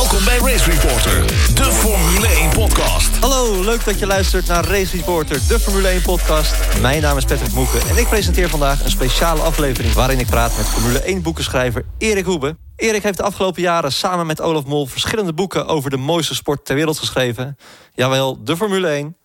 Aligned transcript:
Welkom 0.00 0.24
bij 0.24 0.38
Race 0.38 0.70
Reporter, 0.70 1.26
de 1.54 1.64
Formule 1.64 2.26
1 2.26 2.50
podcast. 2.50 3.16
Hallo, 3.16 3.64
leuk 3.64 3.84
dat 3.84 3.98
je 3.98 4.06
luistert 4.06 4.46
naar 4.46 4.64
Race 4.64 4.96
Reporter, 4.96 5.40
de 5.48 5.60
Formule 5.60 5.88
1 5.88 6.02
podcast. 6.02 6.54
Mijn 6.80 7.02
naam 7.02 7.16
is 7.16 7.24
Patrick 7.24 7.52
Moeken 7.52 7.80
en 7.88 7.96
ik 7.96 8.08
presenteer 8.08 8.48
vandaag 8.48 8.84
een 8.84 8.90
speciale 8.90 9.40
aflevering... 9.40 9.94
waarin 9.94 10.18
ik 10.18 10.26
praat 10.26 10.56
met 10.56 10.66
Formule 10.66 10.98
1 10.98 11.22
boekenschrijver 11.22 11.84
Erik 11.98 12.24
Hoebe. 12.24 12.56
Erik 12.76 13.02
heeft 13.02 13.16
de 13.16 13.22
afgelopen 13.22 13.62
jaren 13.62 13.92
samen 13.92 14.26
met 14.26 14.40
Olaf 14.40 14.64
Mol... 14.64 14.86
verschillende 14.86 15.32
boeken 15.32 15.66
over 15.66 15.90
de 15.90 15.96
mooiste 15.96 16.34
sport 16.34 16.64
ter 16.64 16.74
wereld 16.74 16.98
geschreven. 16.98 17.56
Jawel, 17.94 18.44
de 18.44 18.56
Formule 18.56 18.88
1. 18.88 19.16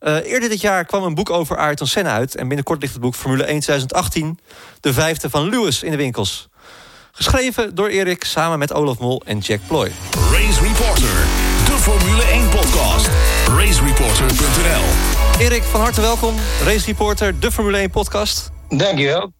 Uh, 0.00 0.16
eerder 0.24 0.48
dit 0.48 0.60
jaar 0.60 0.84
kwam 0.84 1.02
een 1.02 1.14
boek 1.14 1.30
over 1.30 1.56
Ayrton 1.56 1.86
Senna 1.86 2.12
uit... 2.12 2.36
en 2.36 2.46
binnenkort 2.46 2.80
ligt 2.80 2.92
het 2.92 3.02
boek 3.02 3.14
Formule 3.14 3.44
1 3.44 3.60
2018... 3.60 4.38
de 4.80 4.92
vijfde 4.92 5.30
van 5.30 5.48
Lewis 5.48 5.82
in 5.82 5.90
de 5.90 5.96
winkels. 5.96 6.49
Geschreven 7.12 7.74
door 7.74 7.88
Erik 7.88 8.24
samen 8.24 8.58
met 8.58 8.72
Olaf 8.72 8.98
Mol 8.98 9.22
en 9.24 9.38
Jack 9.38 9.60
Ploy. 9.66 9.92
Race 10.32 10.60
Reporter, 10.60 11.26
de 11.64 11.76
Formule 11.78 12.22
1 12.22 12.48
podcast. 12.48 13.08
Racereporter.nl 13.48 14.84
Erik, 15.40 15.62
van 15.62 15.80
harte 15.80 16.00
welkom. 16.00 16.34
Race 16.64 16.86
Reporter, 16.86 17.40
de 17.40 17.52
Formule 17.52 17.76
1 17.76 17.90
podcast. 17.90 18.50
Dankjewel. 18.68 19.32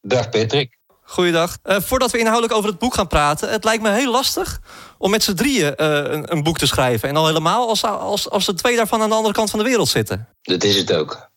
Dag 0.00 0.28
Patrick. 0.28 0.78
Goeiedag. 1.02 1.58
Uh, 1.64 1.80
voordat 1.80 2.10
we 2.10 2.18
inhoudelijk 2.18 2.54
over 2.54 2.70
het 2.70 2.78
boek 2.78 2.94
gaan 2.94 3.06
praten... 3.06 3.50
het 3.50 3.64
lijkt 3.64 3.82
me 3.82 3.90
heel 3.90 4.10
lastig 4.10 4.60
om 4.98 5.10
met 5.10 5.22
z'n 5.22 5.34
drieën 5.34 5.74
uh, 5.76 5.86
een, 5.86 6.32
een, 6.32 6.42
boek 6.42 6.58
te 6.58 6.66
schrijven. 6.66 7.08
En 7.08 7.16
al 7.16 7.26
helemaal 7.26 7.68
als, 7.68 7.84
als, 7.84 8.30
als 8.30 8.46
de 8.46 8.54
twee 8.54 8.76
daarvan 8.76 9.02
aan 9.02 9.08
de 9.08 9.14
andere 9.14 9.34
kant 9.34 9.50
van 9.50 9.58
de 9.58 9.64
wereld 9.64 9.88
zitten. 9.88 10.28
Dat 10.42 10.64
is 10.64 10.76
het 10.76 10.92
ook. 10.92 11.30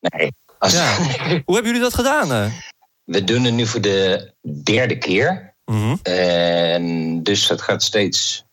Nee. 0.00 0.32
Als... 0.58 0.72
Ja. 0.72 0.96
Hoe 1.44 1.54
hebben 1.54 1.64
jullie 1.64 1.80
dat 1.80 1.94
gedaan? 1.94 2.52
We 3.08 3.24
doen 3.24 3.44
het 3.44 3.54
nu 3.54 3.66
voor 3.66 3.80
de 3.80 4.32
derde 4.62 4.98
keer. 4.98 5.56
Mm 5.64 5.76
-hmm. 5.76 5.98
En 6.02 7.22
dus 7.22 7.46
dat 7.46 7.62
gaat 7.62 7.82
steeds 7.82 8.44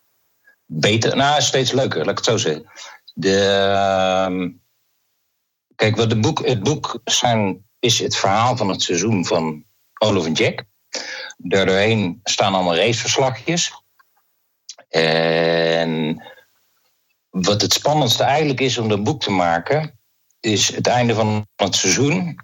beter. 0.65 1.15
Nou, 1.15 1.41
steeds 1.41 1.71
leuker, 1.71 1.97
laat 1.97 2.09
ik 2.09 2.17
het 2.17 2.25
zo 2.25 2.37
zeggen. 2.37 2.65
De, 3.13 3.37
uh, 4.29 4.49
kijk, 5.75 5.95
wat 5.95 6.09
de 6.09 6.19
boek, 6.19 6.47
het 6.47 6.63
boek 6.63 6.99
zijn, 7.03 7.65
is 7.79 7.99
het 7.99 8.15
verhaal 8.15 8.57
van 8.57 8.69
het 8.69 8.81
seizoen 8.81 9.25
van 9.25 9.65
Olaf 9.99 10.25
en 10.25 10.33
Jack. 10.33 10.63
Daardoorheen 11.37 12.19
staan 12.23 12.53
allemaal 12.53 12.75
raceverslagjes. 12.75 13.73
En 14.89 16.23
wat 17.29 17.61
het 17.61 17.73
spannendste 17.73 18.23
eigenlijk 18.23 18.59
is 18.59 18.77
om 18.77 18.89
dat 18.89 19.03
boek 19.03 19.21
te 19.21 19.31
maken, 19.31 19.99
is 20.39 20.75
het 20.75 20.87
einde 20.87 21.13
van 21.13 21.47
het 21.55 21.75
seizoen. 21.75 22.39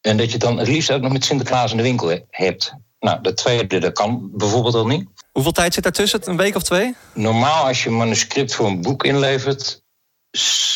En 0.00 0.16
dat 0.16 0.32
je 0.32 0.38
dan 0.38 0.58
het 0.58 0.68
liefst 0.68 0.92
ook 0.92 1.00
nog 1.00 1.12
met 1.12 1.24
Sinterklaas 1.24 1.70
in 1.70 1.76
de 1.76 1.82
winkel 1.82 2.20
hebt. 2.30 2.74
Nou, 3.00 3.20
dat 3.20 3.36
tweede, 3.36 3.78
dat 3.78 3.92
kan 3.92 4.30
bijvoorbeeld 4.32 4.74
al 4.74 4.86
niet. 4.86 5.08
Hoeveel 5.32 5.52
tijd 5.52 5.74
zit 5.74 5.82
daartussen? 5.82 6.20
Een 6.24 6.36
week 6.36 6.54
of 6.54 6.62
twee? 6.62 6.94
Normaal, 7.14 7.66
als 7.66 7.82
je 7.82 7.88
een 7.88 7.96
manuscript 7.96 8.54
voor 8.54 8.66
een 8.66 8.82
boek 8.82 9.04
inlevert, 9.04 9.82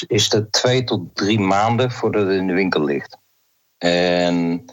is 0.06 0.28
dat 0.28 0.52
twee 0.52 0.84
tot 0.84 1.14
drie 1.14 1.38
maanden 1.38 1.90
voordat 1.90 2.26
het 2.26 2.36
in 2.36 2.46
de 2.46 2.52
winkel 2.52 2.84
ligt. 2.84 3.16
En 3.78 4.64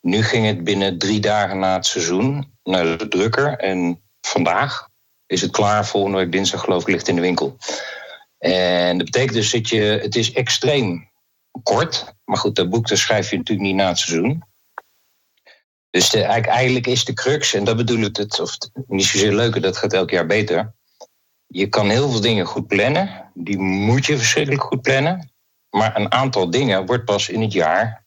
nu 0.00 0.22
ging 0.22 0.46
het 0.46 0.64
binnen 0.64 0.98
drie 0.98 1.20
dagen 1.20 1.58
na 1.58 1.74
het 1.74 1.86
seizoen 1.86 2.52
naar 2.62 2.98
de 2.98 3.08
drukker. 3.08 3.56
En 3.56 4.02
vandaag 4.20 4.88
is 5.26 5.40
het 5.40 5.50
klaar. 5.50 5.86
Volgende 5.86 6.16
week 6.16 6.32
dinsdag 6.32 6.60
geloof 6.60 6.82
ik 6.82 6.88
ligt 6.88 7.08
in 7.08 7.14
de 7.14 7.20
winkel. 7.20 7.56
En 8.38 8.98
dat 8.98 9.06
betekent 9.06 9.34
dus 9.34 9.50
dat 9.50 9.68
je... 9.68 9.82
Het 9.82 10.16
is 10.16 10.32
extreem 10.32 11.10
kort. 11.62 12.14
Maar 12.24 12.36
goed, 12.36 12.56
dat 12.56 12.70
boek 12.70 12.88
dat 12.88 12.98
schrijf 12.98 13.30
je 13.30 13.36
natuurlijk 13.36 13.66
niet 13.66 13.76
na 13.76 13.88
het 13.88 13.98
seizoen. 13.98 14.44
Dus 15.90 16.10
de, 16.10 16.22
eigenlijk 16.22 16.86
is 16.86 17.04
de 17.04 17.12
crux, 17.12 17.54
en 17.54 17.64
dat 17.64 17.76
bedoel 17.76 18.00
ik 18.00 18.16
het, 18.16 18.40
of 18.40 18.56
niet 18.86 19.04
zozeer 19.04 19.32
leuker, 19.32 19.60
dat 19.60 19.76
gaat 19.76 19.92
elk 19.92 20.10
jaar 20.10 20.26
beter. 20.26 20.74
Je 21.46 21.68
kan 21.68 21.90
heel 21.90 22.10
veel 22.10 22.20
dingen 22.20 22.46
goed 22.46 22.66
plannen. 22.66 23.30
Die 23.34 23.58
moet 23.58 24.06
je 24.06 24.16
verschrikkelijk 24.16 24.62
goed 24.62 24.82
plannen. 24.82 25.30
Maar 25.70 25.96
een 25.96 26.12
aantal 26.12 26.50
dingen 26.50 26.86
wordt 26.86 27.04
pas 27.04 27.28
in 27.28 27.42
het 27.42 27.52
jaar 27.52 28.04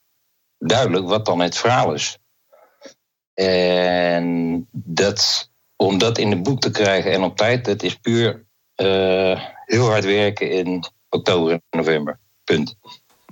duidelijk 0.58 1.08
wat 1.08 1.26
dan 1.26 1.40
het 1.40 1.58
verhaal 1.58 1.94
is. 1.94 2.18
En 3.34 4.68
dat, 4.72 5.50
om 5.76 5.98
dat 5.98 6.18
in 6.18 6.32
het 6.32 6.44
boek 6.44 6.60
te 6.60 6.72
krijgen 6.72 7.12
en 7.12 7.24
op 7.24 7.38
tijd, 7.38 7.66
dat 7.66 7.84
is 7.84 7.96
puur 7.96 8.46
uh, 8.76 9.46
heel 9.66 9.90
hard 9.90 10.06
werken 10.06 10.52
in 10.52 10.84
oktober 11.10 11.52
en 11.52 11.62
november. 11.70 12.20
Punt. 12.44 12.76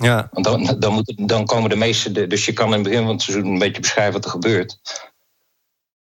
Ja. 0.02 0.28
Want 0.31 0.46
dan, 0.46 0.80
dan, 0.80 0.94
moet, 0.94 1.13
dan 1.28 1.46
komen 1.46 1.69
de 1.69 1.75
meeste. 1.75 2.28
Dus 2.28 2.46
je 2.46 2.53
kan 2.53 2.68
in 2.68 2.74
het 2.74 2.84
begin 2.84 3.03
van 3.03 3.12
het 3.12 3.22
seizoen 3.22 3.46
een 3.52 3.59
beetje 3.59 3.81
beschrijven 3.81 4.13
wat 4.13 4.25
er 4.25 4.31
gebeurt. 4.31 4.80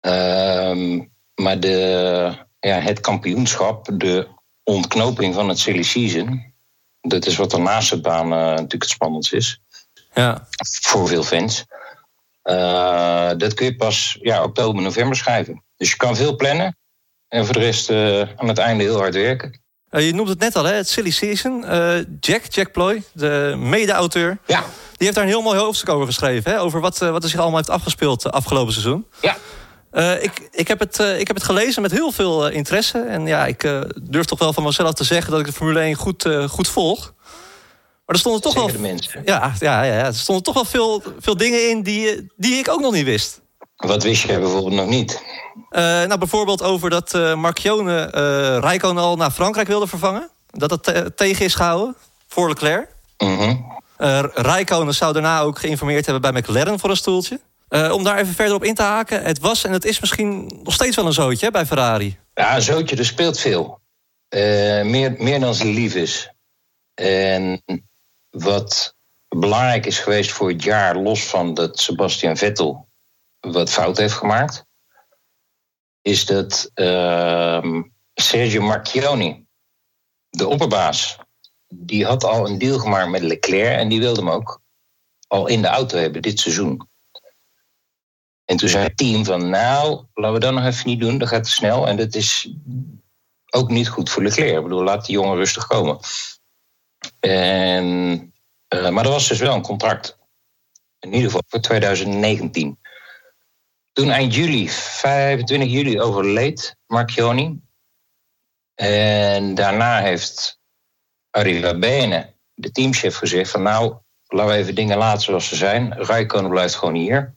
Um, 0.01 1.13
maar 1.35 1.61
de, 1.61 2.37
ja, 2.61 2.81
het 2.81 3.01
kampioenschap, 3.01 3.89
de 3.93 4.29
ontknoping 4.63 5.35
van 5.35 5.49
het 5.49 5.59
silly 5.59 5.83
season. 5.83 6.55
Dat 7.01 7.27
is 7.27 7.37
wat 7.37 7.53
er 7.53 7.61
naast 7.61 7.91
het 7.91 8.03
baan 8.03 8.27
uh, 8.27 8.39
natuurlijk 8.39 8.83
het 8.83 8.91
spannendst 8.91 9.33
is. 9.33 9.61
Ja. 10.15 10.49
Voor 10.83 11.09
veel 11.09 11.23
fans. 11.23 11.65
Uh, 12.45 13.31
dat 13.37 13.55
kun 13.55 13.67
je 13.67 13.77
pas 13.77 14.19
ja, 14.21 14.43
oktober, 14.43 14.83
november 14.83 15.17
schrijven. 15.17 15.65
Dus 15.77 15.91
je 15.91 15.97
kan 15.97 16.17
veel 16.17 16.37
plannen. 16.37 16.77
En 17.29 17.45
voor 17.45 17.55
de 17.55 17.61
rest 17.61 17.91
uh, 17.91 18.21
aan 18.21 18.49
het 18.49 18.59
einde 18.59 18.85
heel 18.85 18.99
hard 18.99 19.15
werken. 19.15 19.61
Uh, 19.97 20.07
je 20.07 20.15
noemt 20.15 20.29
het 20.29 20.39
net 20.39 20.57
al, 20.57 20.65
hè, 20.65 20.73
het 20.73 20.89
Silly 20.89 21.11
Season. 21.11 21.65
Jack, 22.21 22.43
Jack 22.49 22.73
Ploy, 22.73 23.03
de 23.13 23.55
mede-auteur. 23.59 24.39
Ja. 24.47 24.61
Die 24.61 25.07
heeft 25.07 25.15
daar 25.15 25.25
een 25.25 25.31
heel 25.31 25.43
mooi 25.43 25.59
hoofdstuk 25.59 25.89
over 25.89 26.07
geschreven. 26.07 26.51
Hè, 26.51 26.61
over 26.61 26.81
wat, 26.81 26.99
wat 26.99 27.23
er 27.23 27.29
zich 27.29 27.39
allemaal 27.39 27.57
heeft 27.57 27.71
afgespeeld 27.71 28.33
afgelopen 28.33 28.73
seizoen. 28.73 29.07
Ja. 29.21 29.37
ik, 30.15 30.49
ik, 30.51 30.69
heb 30.69 30.79
het, 30.79 30.99
ik 30.99 31.27
heb 31.27 31.37
het 31.37 31.45
gelezen 31.45 31.83
met 31.83 31.91
heel 31.91 32.13
veel 32.13 32.49
interesse. 32.49 32.99
En 32.99 33.27
ja, 33.27 33.47
ik 33.47 33.61
durf 34.03 34.27
toch 34.27 34.39
wel 34.39 34.53
van 34.53 34.63
mezelf 34.63 34.93
te 34.93 35.05
zeggen 35.05 35.31
dat 35.31 35.41
ik 35.41 35.47
de 35.47 35.53
Formule 35.53 35.81
1 35.81 35.95
goed, 35.95 36.29
goed 36.49 36.69
volg. 36.69 37.15
Maar 38.07 38.15
er 38.15 38.19
stonden 38.19 38.41
toch 38.41 38.55
wel. 38.55 38.67
De 38.67 38.79
mensen. 38.79 39.23
Ja, 39.25 39.55
ja, 39.59 39.83
ja, 39.83 40.05
er 40.05 40.15
stonden 40.15 40.45
toch 40.45 40.55
wel 40.55 40.65
veel, 40.65 41.03
veel 41.19 41.37
dingen 41.37 41.69
in 41.71 41.83
die, 41.83 42.27
die 42.37 42.55
ik 42.55 42.69
ook 42.69 42.81
nog 42.81 42.93
niet 42.93 43.05
wist. 43.05 43.41
Wat 43.77 44.03
wist 44.03 44.23
je 44.23 44.39
bijvoorbeeld 44.39 44.75
nog 44.75 44.89
niet? 44.89 45.23
Uh, 45.71 45.81
nou, 45.81 46.19
bijvoorbeeld 46.19 46.63
over 46.63 46.91
dat 46.91 47.15
uh, 47.15 47.35
Marchione 47.35 48.13
uh, 48.15 48.59
Rijkoon 48.61 48.99
al 48.99 49.17
naar 49.17 49.31
Frankrijk 49.31 49.69
wilde 49.69 49.87
vervangen. 49.87 50.31
Dat 50.51 50.69
dat 50.69 50.85
te 50.85 51.13
tegen 51.15 51.45
is 51.45 51.55
gehouden 51.55 51.97
voor 52.29 52.49
Leclerc. 52.49 52.89
Mm 53.19 53.39
-hmm. 53.39 53.75
Rijkonen 54.35 54.95
zou 54.95 55.13
daarna 55.13 55.41
ook 55.41 55.59
geïnformeerd 55.59 56.07
hebben 56.07 56.33
bij 56.33 56.41
McLaren 56.41 56.79
voor 56.79 56.91
een 56.91 56.97
stoeltje. 56.97 57.41
om 57.69 58.05
daar 58.05 58.19
even 58.19 58.35
verder 58.35 58.55
op 58.55 58.65
in 58.65 58.75
te 58.75 58.83
haken. 58.83 59.23
Het 59.23 59.39
was 59.39 59.65
en 59.65 59.73
het 59.73 59.85
is 59.85 60.01
misschien 60.01 60.61
nog 60.63 60.75
steeds 60.75 60.97
wel 60.97 61.07
een 61.07 61.13
zootje 61.13 61.47
hè, 61.47 61.53
bij 61.53 61.67
Ferrari. 61.67 62.19
Ja, 62.35 62.55
een 62.55 62.63
zootje, 62.63 62.97
er 62.97 63.05
speelt 63.05 63.39
veel. 63.39 63.81
meer, 64.83 65.15
meer 65.19 65.41
dan 65.41 65.55
ze 65.55 65.65
lief 65.65 65.95
is. 65.95 66.31
En 66.95 67.63
wat 68.31 68.95
belangrijk 69.29 69.87
is 69.87 69.99
geweest 69.99 70.33
voor 70.33 70.49
het 70.49 70.63
jaar, 70.63 70.97
los 70.97 71.25
van 71.25 71.55
dat 71.55 71.79
Sebastian 71.79 72.37
Vettel 72.37 72.87
wat 73.53 73.71
fout 73.71 73.97
heeft 73.97 74.15
gemaakt, 74.15 74.65
is 76.03 76.27
dat 76.27 76.71
uh, 76.75 77.83
Sergio 78.15 78.63
Marchioni, 78.63 79.47
de 80.29 80.47
opperbaas, 80.47 81.19
die 81.69 82.05
had 82.05 82.25
al 82.25 82.49
een 82.49 82.59
deal 82.59 82.79
gemaakt 82.79 83.11
met 83.11 83.23
Leclerc 83.23 83.79
en 83.79 83.89
die 83.89 84.01
wilde 84.01 84.21
hem 84.21 84.31
ook 84.31 84.61
al 85.27 85.47
in 85.47 85.63
de 85.63 85.69
auto 85.69 85.99
hebben 85.99 86.23
dit 86.23 86.41
seizoen. 86.41 86.89
En 88.45 88.57
toen 88.57 88.69
zei 88.69 88.85
het 88.85 88.97
team 88.97 89.25
van, 89.25 89.51
nou, 89.51 90.05
laten 90.15 90.33
we 90.33 90.41
dat 90.41 90.53
nog 90.53 90.65
even 90.65 90.89
niet 90.89 91.01
doen, 91.01 91.19
dat 91.19 91.29
gaat 91.29 91.45
te 91.45 91.51
snel. 91.51 91.87
En 91.87 91.97
dat 91.97 92.15
is 92.15 92.55
ook 93.51 93.71
niet 93.71 93.89
goed 93.89 94.11
voor 94.11 94.23
Leclerc. 94.23 94.57
Ik 94.57 94.63
bedoel, 94.63 94.83
laat 94.83 95.07
die 95.07 95.15
jongen 95.15 95.37
rustig 95.37 95.67
komen. 95.67 95.99
En, 97.21 97.85
uh, 98.75 98.89
maar 98.89 99.05
er 99.05 99.11
was 99.11 99.29
dus 99.29 99.39
wel 99.39 99.55
een 99.55 99.63
contract. 99.63 100.19
In 100.99 101.13
ieder 101.13 101.27
geval 101.27 101.43
voor 101.47 101.61
2019. 101.61 102.79
Toen 103.97 104.11
eind 104.11 104.35
juli, 104.35 104.69
25 104.69 105.69
juli, 105.69 106.01
overleed 106.01 106.77
Marchioni. 106.87 107.61
En 108.75 109.55
daarna 109.55 110.01
heeft 110.01 110.61
Arriva 111.31 111.79
Bene, 111.79 112.35
de 112.55 112.71
teamchef, 112.71 113.17
gezegd 113.17 113.51
van 113.51 113.63
nou, 113.63 113.97
laten 114.27 114.53
we 114.53 114.59
even 114.59 114.75
dingen 114.75 114.99
laten 114.99 115.23
zoals 115.23 115.49
ze 115.49 115.57
zijn. 115.57 115.93
Rijkonen 115.93 116.51
blijft 116.51 116.75
gewoon 116.75 116.95
hier. 116.95 117.35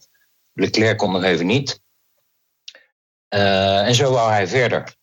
Leclerc 0.53 0.97
komt 0.97 1.13
nog 1.13 1.23
even 1.23 1.45
niet. 1.45 1.81
Uh, 3.29 3.87
en 3.87 3.95
zo 3.95 4.11
wou 4.11 4.31
hij 4.31 4.47
verder. 4.47 4.95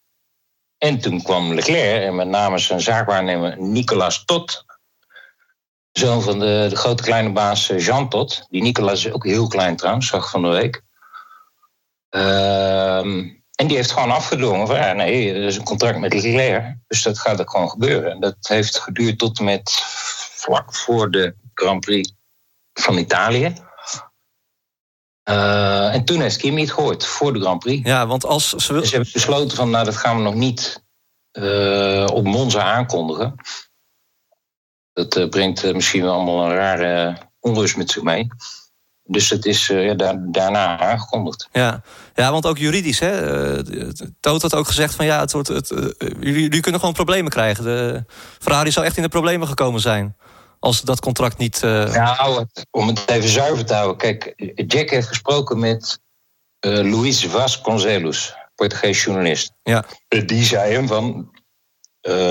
En 0.79 1.01
toen 1.01 1.23
kwam 1.23 1.55
Leclerc 1.55 2.03
en 2.03 2.15
met 2.15 2.29
name 2.29 2.59
zijn 2.59 2.81
zaakwaarnemer 2.81 3.61
Nicolas 3.63 4.25
Tot, 4.25 4.65
zoon 5.93 6.23
van 6.23 6.39
de, 6.39 6.67
de 6.69 6.77
grote 6.77 7.03
kleine 7.03 7.33
baas 7.33 7.67
Jean 7.67 8.09
Tot. 8.09 8.47
Die 8.49 8.63
Nicolas 8.63 9.05
is 9.05 9.13
ook 9.13 9.25
heel 9.25 9.47
klein 9.47 9.77
trouwens, 9.77 10.07
zag 10.07 10.31
van 10.31 10.43
de 10.43 10.49
week. 10.49 10.85
Uh, 12.17 12.99
en 13.57 13.67
die 13.67 13.77
heeft 13.77 13.91
gewoon 13.91 14.11
afgedwongen 14.11 14.67
van 14.67 14.77
ja, 14.77 14.93
nee, 14.93 15.35
er 15.35 15.43
is 15.43 15.57
een 15.57 15.65
contract 15.65 15.99
met 15.99 16.15
Leclerc, 16.15 16.77
dus 16.87 17.03
dat 17.03 17.19
gaat 17.19 17.39
er 17.39 17.49
gewoon 17.49 17.71
gebeuren. 17.71 18.11
En 18.11 18.21
dat 18.21 18.37
heeft 18.41 18.79
geduurd 18.79 19.19
tot 19.19 19.39
en 19.39 19.45
met 19.45 19.71
vlak 20.35 20.75
voor 20.75 21.11
de 21.11 21.35
Grand 21.55 21.81
Prix 21.81 22.13
van 22.73 22.99
Italië. 22.99 23.55
Uh, 25.29 25.95
en 25.95 26.05
toen 26.05 26.21
heeft 26.21 26.37
Kimi 26.37 26.61
het 26.61 26.73
gehoord 26.73 27.07
voor 27.07 27.33
de 27.33 27.41
Grand 27.41 27.59
Prix. 27.59 27.89
Ja, 27.89 28.07
want 28.07 28.25
als 28.25 28.49
ze, 28.49 28.73
wil... 28.73 28.85
ze 28.85 28.95
hebben 28.95 29.13
besloten 29.13 29.57
van, 29.57 29.71
nou, 29.71 29.85
dat 29.85 29.97
gaan 29.97 30.17
we 30.17 30.23
nog 30.23 30.35
niet 30.35 30.85
uh, 31.33 32.07
op 32.13 32.25
Monza 32.25 32.63
aankondigen. 32.63 33.35
Dat 34.93 35.17
uh, 35.17 35.29
brengt 35.29 35.73
misschien 35.73 36.03
wel 36.03 36.15
allemaal 36.15 36.45
een 36.45 36.57
rare 36.57 37.17
onrust 37.41 37.77
met 37.77 37.91
zich 37.91 38.03
mee. 38.03 38.29
Dus 39.07 39.31
het 39.31 39.47
is 39.47 39.73
da 39.97 40.17
daarna 40.19 40.79
aangekondigd. 40.79 41.49
Ja. 41.53 41.83
ja, 42.15 42.31
want 42.31 42.47
ook 42.47 42.59
juridisch, 42.59 42.99
hè? 42.99 43.63
Toot 44.21 44.43
had 44.43 44.55
ook 44.55 44.67
gezegd 44.67 44.95
van 44.95 45.05
ja, 45.05 45.21
het 45.21 45.33
wordt, 45.33 45.49
het, 45.49 45.69
jullie, 45.99 46.43
jullie 46.43 46.61
kunnen 46.61 46.81
gewoon 46.81 46.95
problemen 46.95 47.31
krijgen. 47.31 47.65
De 47.65 48.05
Ferrari 48.39 48.71
zou 48.71 48.87
echt 48.87 48.97
in 48.97 49.03
de 49.03 49.09
problemen 49.09 49.49
gekomen 49.49 49.81
zijn 49.81 50.17
als 50.59 50.81
dat 50.81 51.01
contract 51.01 51.39
niet. 51.39 51.61
Nou, 51.63 52.47
om 52.71 52.87
het 52.87 53.11
even 53.11 53.29
zuiver 53.29 53.65
te 53.65 53.75
houden. 53.75 53.97
Kijk, 53.97 54.33
Jack 54.67 54.91
heeft 54.91 55.09
gesproken 55.09 55.59
met 55.59 56.01
Luis 56.61 57.27
Vasconcelos, 57.27 58.35
Portugees 58.55 59.05
journalist. 59.05 59.53
Ja. 59.63 59.85
Die 60.09 60.45
zei 60.45 60.73
hem 60.73 60.87
van. 60.87 61.35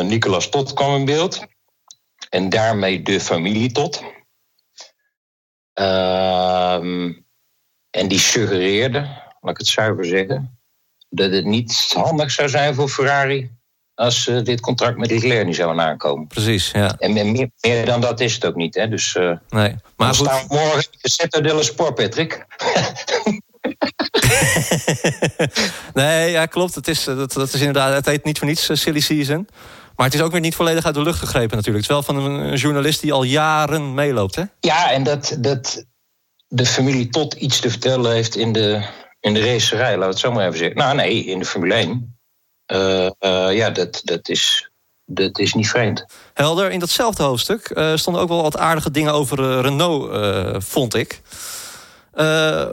Nicolas 0.03 0.49
Tot 0.49 0.73
kwam 0.73 0.95
in 0.95 1.05
beeld. 1.05 1.45
En 2.29 2.49
daarmee 2.49 3.01
de 3.01 3.19
familie 3.19 3.71
Tot. 3.71 4.03
Ehm, 5.75 7.13
en 7.89 8.07
die 8.07 8.19
suggereerde, 8.19 8.99
laat 9.41 9.51
ik 9.51 9.57
het 9.57 9.67
zuiver 9.67 10.05
zeggen, 10.05 10.59
dat 11.09 11.31
het 11.31 11.45
niet 11.45 11.93
handig 11.93 12.31
zou 12.31 12.49
zijn 12.49 12.75
voor 12.75 12.89
Ferrari 12.89 13.51
als 13.93 14.27
uh, 14.27 14.43
dit 14.43 14.59
contract 14.59 14.97
met 14.97 15.11
Leclerc 15.11 15.45
niet 15.45 15.55
zou 15.55 15.79
aankomen. 15.79 16.27
Precies, 16.27 16.71
ja. 16.71 16.95
En 16.97 17.13
meer, 17.13 17.49
meer, 17.61 17.85
dan 17.85 18.01
dat 18.01 18.19
is 18.19 18.33
het 18.33 18.45
ook 18.45 18.55
niet. 18.55 18.75
Hè? 18.75 18.87
Dus, 18.87 19.15
uh, 19.15 19.37
nee. 19.49 19.75
Maar 19.95 20.09
we 20.09 20.15
staan 20.15 20.45
morgen 20.47 20.87
in 20.91 20.97
de 21.01 21.09
Zeta 21.09 21.61
Sport, 21.61 21.95
Patrick. 21.95 22.45
nee, 25.93 26.31
ja, 26.31 26.45
klopt. 26.45 26.75
Het 26.75 26.87
is, 26.87 27.03
dat, 27.03 27.33
dat 27.33 27.53
is 27.53 27.59
inderdaad, 27.59 27.93
het 27.93 28.05
heet 28.05 28.23
niet 28.23 28.37
voor 28.37 28.47
niets 28.47 28.69
uh, 28.69 28.77
silly 28.77 28.99
season. 28.99 29.47
Maar 29.95 30.05
het 30.05 30.15
is 30.15 30.21
ook 30.21 30.31
weer 30.31 30.41
niet 30.41 30.55
volledig 30.55 30.85
uit 30.85 30.95
de 30.95 31.01
lucht 31.01 31.19
gegrepen 31.19 31.57
natuurlijk. 31.57 31.87
Het 31.87 31.97
is 31.97 32.05
wel 32.05 32.15
van 32.15 32.31
een, 32.31 32.55
journalist 32.55 33.01
die 33.01 33.13
al 33.13 33.23
jaren 33.23 33.93
meeloopt, 33.93 34.35
hè? 34.35 34.43
Ja, 34.59 34.91
en 34.91 35.03
dat, 35.03 35.37
dat 35.39 35.85
de 36.47 36.65
familie 36.65 37.09
tot 37.09 37.33
iets 37.33 37.59
te 37.59 37.69
vertellen 37.69 38.11
heeft 38.11 38.35
in 38.35 38.51
de, 38.51 38.85
in 39.19 39.33
de 39.33 39.39
racerij, 39.39 39.89
laten 39.89 39.99
we 39.99 40.05
het 40.05 40.19
zo 40.19 40.31
maar 40.31 40.45
even 40.45 40.57
zeggen. 40.57 40.77
Nou 40.77 40.95
nee, 40.95 41.23
in 41.23 41.39
de 41.39 41.45
Formule 41.45 41.73
1. 41.73 42.17
Uh, 42.71 43.09
uh, 43.19 43.55
ja, 43.55 43.69
dat, 43.69 44.01
dat, 44.03 44.29
is, 44.29 44.71
dat 45.05 45.39
is 45.39 45.53
niet 45.53 45.69
vreemd. 45.69 46.05
Helder, 46.33 46.71
in 46.71 46.79
datzelfde 46.79 47.23
hoofdstuk 47.23 47.69
uh, 47.69 47.95
stonden 47.95 48.21
ook 48.21 48.29
wel 48.29 48.41
wat 48.41 48.57
aardige 48.57 48.91
dingen 48.91 49.13
over 49.13 49.61
Renault, 49.61 50.63
vond 50.63 50.95
ik. 50.95 51.21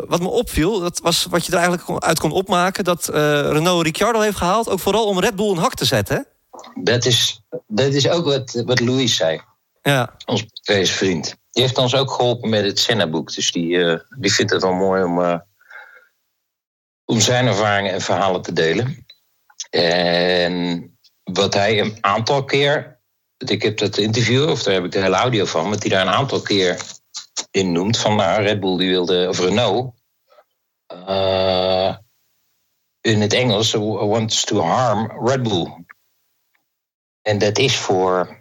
wat 0.08 0.20
me 0.20 0.28
opviel, 0.28 0.80
dat 0.80 1.00
was 1.02 1.26
wat 1.30 1.46
je 1.46 1.52
er 1.52 1.58
eigenlijk 1.58 2.04
uit 2.04 2.18
kon 2.18 2.32
opmaken... 2.32 2.84
dat 2.84 3.08
Renault 3.52 3.84
Ricciardo 3.84 4.20
heeft 4.20 4.36
gehaald, 4.36 4.68
ook 4.68 4.80
vooral 4.80 5.06
om 5.06 5.20
Red 5.20 5.36
Bull 5.36 5.50
een 5.50 5.56
hak 5.56 5.74
te 5.74 5.84
zetten. 5.84 6.26
Dat, 6.74 7.04
is, 7.04 7.42
dat 7.66 7.92
is 7.92 8.08
ook 8.08 8.24
wat, 8.24 8.62
wat 8.66 8.80
Louis 8.80 9.16
zei. 9.16 9.40
Ja. 9.82 10.16
Ons 10.24 10.46
vriend. 10.90 11.36
Die 11.50 11.62
heeft 11.62 11.78
ons 11.78 11.94
ook 11.94 12.10
geholpen 12.10 12.48
met 12.48 12.64
het 12.64 12.78
Senna-boek. 12.78 13.34
Dus 13.34 13.52
die, 13.52 14.00
die 14.18 14.32
vindt 14.32 14.52
het 14.52 14.62
wel 14.62 14.72
mooi 14.72 15.02
om, 15.02 15.42
om 17.04 17.20
zijn 17.20 17.46
ervaringen 17.46 17.92
en 17.92 18.00
verhalen 18.00 18.42
te 18.42 18.52
delen. 18.52 19.06
En 19.70 20.86
wat 21.24 21.54
hij 21.54 21.80
een 21.80 21.98
aantal 22.00 22.44
keer. 22.44 23.00
Ik 23.36 23.62
heb 23.62 23.78
dat 23.78 23.96
interview, 23.96 24.48
of 24.48 24.62
daar 24.62 24.74
heb 24.74 24.84
ik 24.84 24.92
de 24.92 25.00
hele 25.00 25.16
audio 25.16 25.44
van, 25.44 25.70
wat 25.70 25.82
hij 25.82 25.90
daar 25.90 26.06
een 26.06 26.12
aantal 26.12 26.40
keer 26.40 26.80
in 27.50 27.72
noemt. 27.72 27.98
Van 27.98 28.16
nou, 28.16 28.42
Red 28.42 28.60
Bull 28.60 28.76
die 28.76 28.88
wilde, 28.88 29.28
of 29.28 29.38
Renault. 29.38 29.94
Uh, 31.08 31.96
in 33.00 33.20
het 33.20 33.32
Engels, 33.32 33.72
wants 33.72 34.44
to 34.44 34.60
harm 34.60 35.28
Red 35.28 35.42
Bull. 35.42 35.84
En 37.22 37.38
dat 37.38 37.58
is 37.58 37.76
voor, 37.78 38.36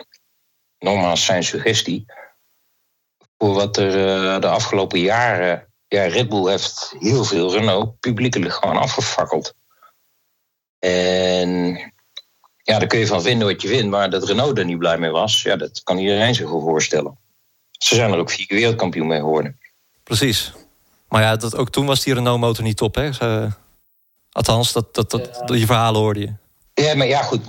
nogmaals 0.80 1.26
zijn 1.26 1.44
suggestie, 1.44 2.06
voor 3.38 3.54
wat 3.54 3.78
er 3.78 3.88
uh, 3.88 4.42
de 4.42 4.48
afgelopen 4.48 5.00
jaren. 5.00 5.68
Ja, 5.88 6.04
Red 6.04 6.30
Bull 6.30 6.50
heeft 6.50 6.96
heel 7.00 7.24
veel 7.24 7.52
Renault 7.52 8.00
publiekelijk 8.00 8.54
gewoon 8.54 8.78
afgefakkeld. 8.78 9.54
En 10.80 11.50
ja, 12.64 12.80
daar 12.80 12.88
kun 12.88 13.00
je 13.00 13.08
van 13.08 13.22
vinden 13.22 13.48
wat 13.48 13.62
je 13.62 13.68
vindt, 13.68 13.90
maar 13.90 14.10
dat 14.10 14.24
Renault 14.24 14.58
er 14.58 14.66
niet 14.66 14.78
blij 14.78 14.98
mee 14.98 15.10
was, 15.10 15.42
ja, 15.42 15.56
dat 15.56 15.84
kan 15.84 15.98
iedereen 15.98 16.36
zich 16.36 16.50
wel 16.50 16.62
voorstellen. 16.62 17.18
Ze 17.72 17.96
zijn 17.96 18.12
er 18.12 18.18
ook 18.18 18.30
vier 18.30 18.46
wereldkampioen 18.48 19.08
mee 19.08 19.20
geworden. 19.20 19.60
Precies. 20.04 20.54
Maar 21.08 21.22
ja, 21.22 21.36
dat, 21.36 21.56
ook 21.56 21.70
toen 21.70 21.86
was 21.86 22.04
die 22.04 22.14
Renault-motor 22.14 22.64
niet 22.64 22.78
top, 22.78 22.96
hè? 22.96 23.14
Ze, 23.14 23.50
althans, 24.32 24.72
dat, 24.72 24.94
dat, 24.96 25.12
dat, 25.12 25.48
die 25.48 25.66
verhalen 25.66 26.02
hoorde 26.02 26.20
je. 26.20 26.34
Ja, 26.82 26.96
maar 26.96 27.08
ja, 27.08 27.22
goed. 27.22 27.42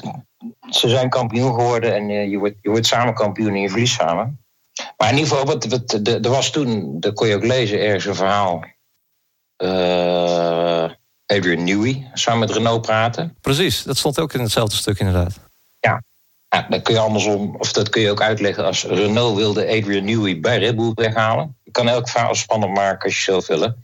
Ze 0.71 0.89
zijn 0.89 1.09
kampioen 1.09 1.55
geworden 1.55 1.95
en 1.95 2.31
je, 2.31 2.39
wordt, 2.39 2.57
je 2.61 2.71
wordt 2.71 2.87
samen 2.87 3.15
kampioen 3.15 3.55
en 3.55 3.61
je 3.61 3.69
verliest 3.69 3.95
samen. 3.95 4.45
Maar 4.97 5.11
in 5.11 5.17
ieder 5.17 5.31
geval, 5.31 5.47
wat, 5.47 5.65
wat, 5.65 5.93
er 6.07 6.31
was 6.31 6.51
toen, 6.51 7.01
dat 7.01 7.15
kon 7.15 7.27
je 7.27 7.35
ook 7.35 7.45
lezen, 7.45 7.81
ergens 7.81 8.05
een 8.05 8.15
verhaal. 8.15 8.65
Uh, 9.59 10.91
Adrian 11.27 11.65
Newey 11.65 12.11
samen 12.13 12.41
met 12.41 12.51
Renault 12.51 12.83
praten. 12.83 13.37
Precies, 13.41 13.83
dat 13.83 13.97
stond 13.97 14.19
ook 14.19 14.33
in 14.33 14.41
hetzelfde 14.41 14.77
stuk 14.77 14.99
inderdaad. 14.99 15.35
Ja, 15.81 16.03
ja 16.49 16.67
dat 16.69 16.83
kun 16.83 16.95
je 16.95 17.01
andersom, 17.01 17.57
of 17.57 17.73
dat 17.73 17.89
kun 17.89 18.03
je 18.03 18.11
ook 18.11 18.23
uitleggen 18.23 18.65
als 18.65 18.85
Renault 18.85 19.37
wilde 19.37 19.67
Adrian 19.67 20.05
Newey 20.05 20.41
bij 20.41 20.59
Red 20.59 20.77
Bull 20.77 20.93
weghalen. 20.95 21.57
Je 21.63 21.71
kan 21.71 21.89
elk 21.89 22.09
verhaal 22.09 22.35
spannend 22.35 22.75
maken 22.75 23.05
als 23.05 23.17
je 23.17 23.23
zelf 23.23 23.47
wil. 23.47 23.75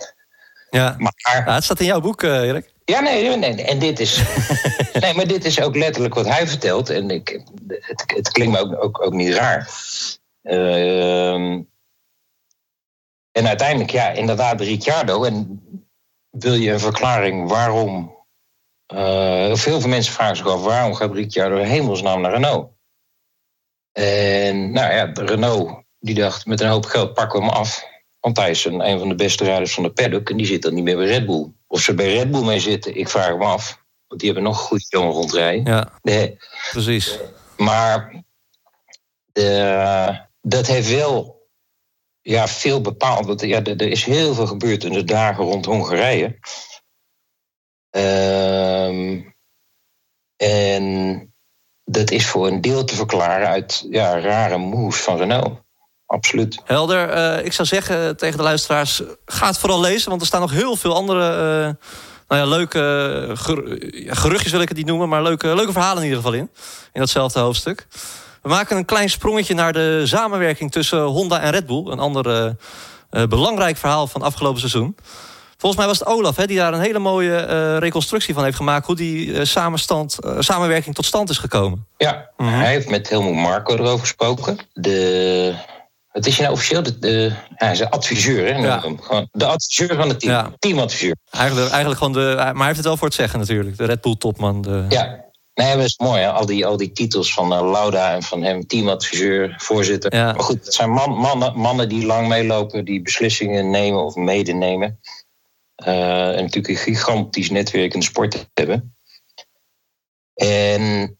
Ja, 0.70 0.94
maar, 0.98 1.12
ja, 1.16 1.54
het 1.54 1.64
staat 1.64 1.80
in 1.80 1.86
jouw 1.86 2.00
boek, 2.00 2.22
uh, 2.22 2.40
Erik. 2.40 2.72
Ja, 2.90 3.00
nee, 3.00 3.36
nee, 3.36 3.62
en 3.62 3.78
dit 3.78 4.00
is. 4.00 4.22
nee, 5.00 5.14
maar 5.14 5.26
dit 5.26 5.44
is 5.44 5.60
ook 5.60 5.76
letterlijk 5.76 6.14
wat 6.14 6.26
hij 6.26 6.46
vertelt. 6.46 6.90
En 6.90 7.10
ik, 7.10 7.42
het, 7.68 8.04
het 8.06 8.28
klinkt 8.28 8.52
me 8.52 8.60
ook, 8.60 8.84
ook, 8.84 9.02
ook 9.04 9.12
niet 9.12 9.34
raar. 9.34 9.70
Uh, 10.42 11.52
en 13.32 13.46
uiteindelijk, 13.46 13.90
ja, 13.90 14.10
inderdaad, 14.10 14.60
Ricciardo. 14.60 15.24
En 15.24 15.62
wil 16.30 16.54
je 16.54 16.72
een 16.72 16.80
verklaring 16.80 17.48
waarom. 17.48 18.16
Uh, 18.94 19.54
veel 19.54 19.80
van 19.80 19.90
mensen 19.90 20.12
vragen 20.12 20.36
zich 20.36 20.46
af 20.46 20.62
waarom 20.62 20.94
gaat 20.94 21.14
Ricciardo 21.14 21.56
hemelsnaam 21.56 22.20
naar 22.20 22.32
Renault? 22.32 22.70
En 23.92 24.72
nou 24.72 24.92
ja, 24.92 25.10
Renault 25.14 25.84
die 25.98 26.14
dacht 26.14 26.46
met 26.46 26.60
een 26.60 26.68
hoop 26.68 26.84
geld 26.84 27.14
pakken 27.14 27.38
we 27.38 27.44
hem 27.44 27.54
af. 27.54 27.84
Want 28.20 28.36
hij 28.36 28.50
is 28.50 28.64
een, 28.64 28.88
een 28.88 28.98
van 28.98 29.08
de 29.08 29.14
beste 29.14 29.44
rijders 29.44 29.74
van 29.74 29.82
de 29.82 29.92
paddock 29.92 30.30
en 30.30 30.36
die 30.36 30.46
zit 30.46 30.62
dan 30.62 30.74
niet 30.74 30.84
meer 30.84 30.96
bij 30.96 31.06
Red 31.06 31.26
Bull. 31.26 31.56
Of 31.70 31.80
ze 31.80 31.94
bij 31.94 32.12
Red 32.12 32.30
Bull 32.30 32.44
mee 32.44 32.60
zitten, 32.60 32.96
ik 32.96 33.08
vraag 33.08 33.36
me 33.36 33.44
af. 33.44 33.84
Want 34.06 34.20
die 34.20 34.32
hebben 34.32 34.48
nog 34.50 34.60
een 34.60 34.66
goede 34.66 34.84
jongen 34.88 35.12
rondrijden. 35.12 35.64
Ja, 35.64 35.98
nee. 36.02 36.36
precies. 36.70 37.18
Maar 37.56 38.24
de, 39.32 40.26
dat 40.40 40.66
heeft 40.66 40.90
wel 40.90 41.48
ja, 42.20 42.48
veel 42.48 42.80
bepaald. 42.80 43.26
Want 43.26 43.40
ja, 43.40 43.64
er, 43.64 43.82
is 43.82 44.04
heel 44.04 44.34
veel 44.34 44.46
gebeurd 44.46 44.84
in 44.84 44.92
de 44.92 45.04
dagen 45.04 45.44
rond 45.44 45.64
Hongarije. 45.64 46.38
Uh, 47.90 49.24
en 50.36 51.34
dat 51.84 52.10
is 52.10 52.26
voor 52.26 52.46
een 52.46 52.60
deel 52.60 52.84
te 52.84 52.94
verklaren 52.94 53.48
uit 53.48 53.86
ja, 53.90 54.20
rare 54.20 54.56
moves 54.56 55.00
van 55.00 55.16
Renault. 55.16 55.60
Absoluut. 56.08 56.60
Helder. 56.64 57.16
Uh, 57.16 57.44
ik 57.44 57.52
zou 57.52 57.68
zeggen 57.68 58.16
tegen 58.16 58.36
de 58.36 58.42
luisteraars: 58.42 59.02
ga 59.26 59.46
het 59.46 59.58
vooral 59.58 59.80
lezen, 59.80 60.08
want 60.08 60.20
er 60.20 60.26
staan 60.26 60.40
nog 60.40 60.50
heel 60.50 60.76
veel 60.76 60.94
andere. 60.94 61.30
Uh, 61.30 61.74
nou 62.28 62.42
ja, 62.42 62.44
leuke 62.44 62.78
ger 63.34 63.62
geruchtjes 64.06 64.52
wil 64.52 64.60
ik 64.60 64.68
het 64.68 64.76
niet 64.76 64.86
noemen, 64.86 65.08
maar 65.08 65.22
leuke, 65.22 65.54
leuke 65.54 65.72
verhalen 65.72 65.96
in 65.96 66.08
ieder 66.08 66.22
geval 66.22 66.38
in. 66.38 66.50
In 66.92 67.00
datzelfde 67.00 67.40
hoofdstuk. 67.40 67.86
We 68.42 68.48
maken 68.48 68.76
een 68.76 68.84
klein 68.84 69.10
sprongetje 69.10 69.54
naar 69.54 69.72
de 69.72 70.02
samenwerking 70.06 70.72
tussen 70.72 71.02
Honda 71.02 71.40
en 71.40 71.50
Red 71.50 71.66
Bull. 71.66 71.86
Een 71.86 71.98
ander 71.98 72.56
uh, 73.10 73.22
belangrijk 73.26 73.76
verhaal 73.76 74.06
van 74.06 74.22
afgelopen 74.22 74.60
seizoen. 74.60 74.96
Volgens 75.56 75.80
mij 75.80 75.90
was 75.90 75.98
het 75.98 76.08
Olaf 76.08 76.36
hè, 76.36 76.46
die 76.46 76.56
daar 76.56 76.72
een 76.72 76.80
hele 76.80 76.98
mooie 76.98 77.46
uh, 77.48 77.78
reconstructie 77.78 78.34
van 78.34 78.44
heeft 78.44 78.56
gemaakt... 78.56 78.86
hoe 78.86 78.96
die 78.96 79.26
uh, 79.26 79.44
samenstand, 79.44 80.18
samenwerking 80.38 80.94
tot 80.94 81.04
stand 81.04 81.30
is 81.30 81.38
gekomen. 81.38 81.86
Ja, 81.96 82.30
mm 82.36 82.46
-hmm. 82.46 82.58
hij 82.58 82.72
heeft 82.72 82.90
met 82.90 83.08
Helmut 83.08 83.34
Marco 83.34 83.74
erover 83.74 84.00
gesproken. 84.00 84.58
De, 84.72 85.54
het 86.08 86.26
is 86.26 86.38
nou 86.38 86.52
officieel, 86.52 86.82
de, 86.82 86.98
de, 86.98 87.32
hij 87.54 87.72
is 87.72 87.80
een 87.80 87.88
adviseur. 87.88 88.54
Hè, 88.54 88.60
ja. 88.60 88.78
Gewoon 88.78 89.28
de 89.32 89.46
adviseur 89.46 89.96
van 89.96 90.08
het 90.08 90.20
team, 90.20 90.32
ja. 90.32 90.52
teamadviseur. 90.58 91.16
Eigenlijk, 91.30 91.68
eigenlijk 91.68 91.98
gewoon 91.98 92.12
de, 92.12 92.34
maar 92.36 92.54
hij 92.54 92.64
heeft 92.64 92.76
het 92.76 92.86
wel 92.86 92.96
voor 92.96 93.06
het 93.06 93.16
zeggen 93.16 93.38
natuurlijk. 93.38 93.76
De 93.76 93.84
Red 93.84 94.00
Bull 94.00 94.16
topman. 94.16 94.62
De... 94.62 94.84
Ja, 94.88 95.26
Nee, 95.58 95.76
dat 95.76 95.84
is 95.84 95.98
mooi. 95.98 96.20
Hè? 96.20 96.30
Al, 96.30 96.46
die, 96.46 96.66
al 96.66 96.76
die 96.76 96.92
titels 96.92 97.34
van 97.34 97.52
uh, 97.52 97.70
Lauda 97.70 98.14
en 98.14 98.22
van 98.22 98.42
hem, 98.42 98.66
teamadviseur, 98.66 99.54
voorzitter. 99.56 100.14
Ja. 100.14 100.32
Maar 100.32 100.42
goed, 100.42 100.64
het 100.64 100.74
zijn 100.74 100.90
man, 100.90 101.10
mannen, 101.10 101.58
mannen 101.58 101.88
die 101.88 102.06
lang 102.06 102.28
meelopen, 102.28 102.84
die 102.84 103.02
beslissingen 103.02 103.70
nemen 103.70 104.04
of 104.04 104.14
medenemen. 104.14 105.00
Uh, 105.86 106.28
en 106.28 106.42
natuurlijk 106.42 106.68
een 106.68 106.76
gigantisch 106.76 107.50
netwerk 107.50 107.94
in 107.94 108.00
de 108.00 108.06
sport 108.06 108.48
hebben. 108.54 108.96
En 110.34 111.18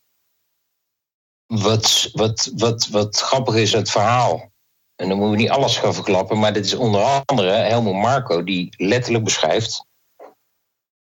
wat, 1.47 2.11
wat, 2.13 2.51
wat, 2.55 2.89
wat 2.91 3.21
grappig 3.21 3.55
is, 3.55 3.73
het 3.73 3.91
verhaal 3.91 4.53
en 4.99 5.09
dan 5.09 5.19
moeten 5.19 5.37
we 5.37 5.43
niet 5.43 5.51
alles 5.51 5.77
gaan 5.77 5.95
verklappen, 5.95 6.39
maar 6.39 6.53
dit 6.53 6.65
is 6.65 6.75
onder 6.75 7.23
andere 7.25 7.51
Helmut 7.51 7.95
Marco 7.95 8.45
die 8.45 8.75
letterlijk 8.77 9.25
beschrijft 9.25 9.85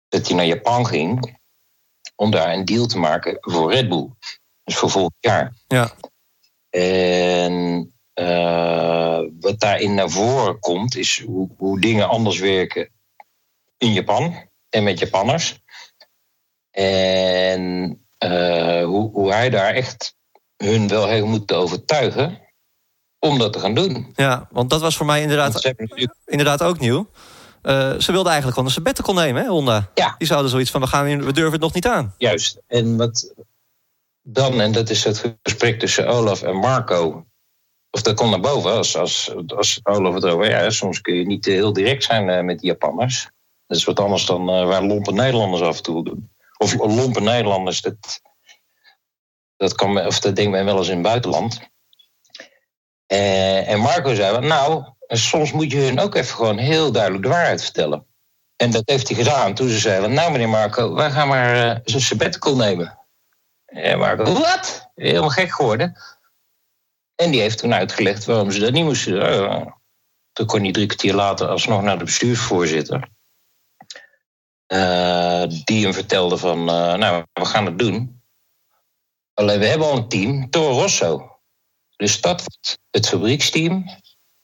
dat 0.09 0.27
hij 0.27 0.37
naar 0.37 0.47
Japan 0.47 0.87
ging 0.87 1.39
om 2.17 2.31
daar 2.31 2.53
een 2.53 2.65
deal 2.65 2.87
te 2.87 2.99
maken 2.99 3.37
voor 3.41 3.73
Red 3.73 3.89
Bull. 3.89 4.09
Dus 4.65 4.77
voor 4.77 4.91
volgend 4.91 5.17
jaar. 5.21 5.55
Ja. 5.67 5.95
En 6.71 7.95
uh, 8.15 9.23
wat 9.41 9.61
daarin 9.61 9.95
naar 9.95 10.11
voren 10.11 10.59
komt, 10.59 10.97
is 10.97 11.23
hoe, 11.25 11.49
hoe 11.57 11.81
dingen 11.81 12.09
anders 12.09 12.39
werken 12.39 12.91
in 13.79 13.93
Japan 13.93 14.49
en 14.69 14.83
met 14.83 14.99
Japanners. 14.99 15.61
En 16.71 17.63
uh, 18.25 18.85
hoe, 18.85 19.11
hoe 19.13 19.33
hij 19.33 19.51
daar 19.51 19.75
echt 19.75 20.17
hun 20.57 20.89
wel 20.89 21.07
heeft 21.07 21.27
moeten 21.27 21.57
overtuigen 21.57 22.49
om 23.21 23.39
dat 23.39 23.53
te 23.53 23.61
gaan 23.61 23.75
doen. 23.75 24.13
Ja, 24.15 24.49
want 24.51 24.71
dat 24.71 24.81
was 24.81 24.97
voor 24.97 25.07
mij 25.07 25.23
inderdaad, 25.23 25.73
inderdaad 26.25 26.63
ook 26.63 26.79
nieuw. 26.79 27.11
Uh, 27.63 27.99
ze 27.99 28.13
wilden 28.13 28.33
eigenlijk 28.33 28.55
gewoon 28.55 28.65
een 28.65 28.71
sabbatical 28.71 29.15
nemen, 29.15 29.43
hè, 29.43 29.49
Honda? 29.49 29.91
Ja. 29.95 30.15
Die 30.19 30.27
zouden 30.27 30.51
zoiets 30.51 30.71
van, 30.71 30.81
we, 30.81 30.87
gaan, 30.87 31.25
we 31.25 31.33
durven 31.33 31.53
het 31.53 31.61
nog 31.61 31.73
niet 31.73 31.87
aan. 31.87 32.15
Juist. 32.19 32.61
En 32.67 32.97
wat 32.97 33.35
dan, 34.23 34.61
en 34.61 34.73
dat 34.73 34.91
is 34.91 35.05
het 35.05 35.37
gesprek 35.43 35.79
tussen 35.79 36.09
Olaf 36.09 36.43
en 36.43 36.57
Marco... 36.57 37.27
of 37.91 38.03
dat 38.03 38.15
komt 38.15 38.31
naar 38.31 38.41
boven, 38.41 38.73
als, 38.73 38.97
als, 38.97 39.35
als 39.47 39.81
Olaf 39.83 40.15
het 40.15 40.25
over... 40.25 40.51
ja, 40.51 40.71
soms 40.71 41.01
kun 41.01 41.15
je 41.15 41.27
niet 41.27 41.45
heel 41.45 41.73
direct 41.73 42.05
zijn 42.05 42.29
uh, 42.29 42.41
met 42.41 42.59
die 42.59 42.69
Japanners. 42.69 43.29
Dat 43.67 43.77
is 43.77 43.85
wat 43.85 44.01
anders 44.01 44.27
dan 44.27 44.41
uh, 44.41 44.67
waar 44.67 44.83
lompe 44.83 45.13
Nederlanders 45.13 45.63
af 45.63 45.77
en 45.77 45.83
toe 45.83 46.05
doen. 46.05 46.31
Of 46.57 46.75
lompe 46.75 47.21
Nederlanders, 47.21 47.81
dat, 47.81 48.21
dat, 49.57 49.75
kan, 49.75 50.07
of 50.07 50.21
dat 50.21 50.37
denkt 50.37 50.51
men 50.51 50.65
wel 50.65 50.79
eens 50.79 50.89
in 50.89 50.95
het 50.95 51.03
buitenland... 51.03 51.70
Uh, 53.13 53.69
en 53.69 53.81
Marco 53.81 54.15
zei, 54.15 54.47
nou, 54.47 54.85
soms 55.07 55.53
moet 55.53 55.73
je 55.73 55.79
hun 55.79 56.01
ook 56.01 56.15
even 56.15 56.35
gewoon 56.35 56.59
heel 56.59 56.93
duidelijk 56.93 57.23
de 57.23 57.29
waarheid 57.29 57.63
vertellen. 57.63 58.07
En 58.57 58.71
dat 58.71 58.83
heeft 58.85 59.09
hij 59.09 59.17
gedaan 59.17 59.55
toen 59.55 59.69
ze 59.69 59.79
zeiden, 59.79 60.13
nou 60.13 60.33
meneer 60.33 60.49
Marco, 60.49 60.95
wij 60.95 61.11
gaan 61.11 61.29
maar 61.29 61.57
uh, 61.57 61.77
zo'n 61.85 62.01
sabbatical 62.01 62.57
nemen. 62.57 62.99
En 63.65 63.99
Marco, 63.99 64.33
wat? 64.33 64.91
Helemaal 64.95 65.29
gek 65.29 65.53
geworden. 65.53 65.97
En 67.15 67.31
die 67.31 67.41
heeft 67.41 67.59
toen 67.59 67.75
uitgelegd 67.75 68.25
waarom 68.25 68.51
ze 68.51 68.61
dat 68.61 68.73
niet 68.73 68.85
moesten 68.85 69.13
doen. 69.13 69.23
Uh, 69.23 69.67
toen 70.33 70.47
kon 70.47 70.63
hij 70.63 70.73
drie 70.73 70.87
kwartier 70.87 71.15
later 71.15 71.49
alsnog 71.49 71.83
naar 71.83 71.99
de 71.99 72.05
bestuursvoorzitter. 72.05 73.09
Die 75.65 75.83
hem 75.83 75.95
vertelde 75.95 76.37
van, 76.37 76.65
nou, 76.65 77.25
we 77.33 77.45
gaan 77.45 77.65
het 77.65 77.79
doen. 77.79 78.23
Alleen 79.35 79.59
we 79.59 79.67
hebben 79.67 79.87
al 79.87 79.97
een 79.97 80.09
team, 80.09 80.51
Toro 80.51 80.81
Rosso. 80.81 81.30
Dus 82.01 82.21
dat 82.21 82.41
wordt 82.41 82.79
het 82.91 83.09
fabrieksteam 83.09 83.85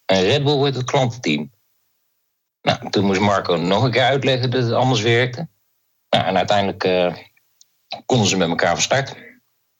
en 0.04 0.22
Red 0.22 0.44
Bull 0.44 0.54
wordt 0.54 0.76
het 0.76 0.84
klantenteam. 0.84 1.52
Nou, 2.62 2.90
toen 2.90 3.04
moest 3.04 3.20
Marco 3.20 3.56
nog 3.56 3.82
een 3.82 3.90
keer 3.90 4.02
uitleggen 4.02 4.50
dat 4.50 4.62
het 4.62 4.72
anders 4.72 5.00
werkte. 5.00 5.48
Nou, 6.10 6.24
en 6.24 6.36
uiteindelijk 6.36 6.84
uh, 6.84 7.14
konden 8.06 8.26
ze 8.26 8.36
met 8.36 8.48
elkaar 8.48 8.72
van 8.72 8.82
start. 8.82 9.16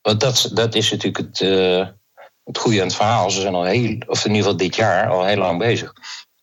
Want 0.00 0.20
dat, 0.20 0.50
dat 0.52 0.74
is 0.74 0.90
natuurlijk 0.90 1.16
het, 1.16 1.40
uh, 1.40 1.86
het 2.44 2.58
goede 2.58 2.80
aan 2.80 2.86
het 2.86 2.96
verhaal. 2.96 3.30
Ze 3.30 3.40
zijn 3.40 3.54
al 3.54 3.64
heel, 3.64 4.02
of 4.06 4.24
in 4.24 4.30
ieder 4.30 4.42
geval 4.42 4.56
dit 4.56 4.76
jaar, 4.76 5.08
al 5.08 5.24
heel 5.24 5.36
lang 5.36 5.58
bezig. 5.58 5.92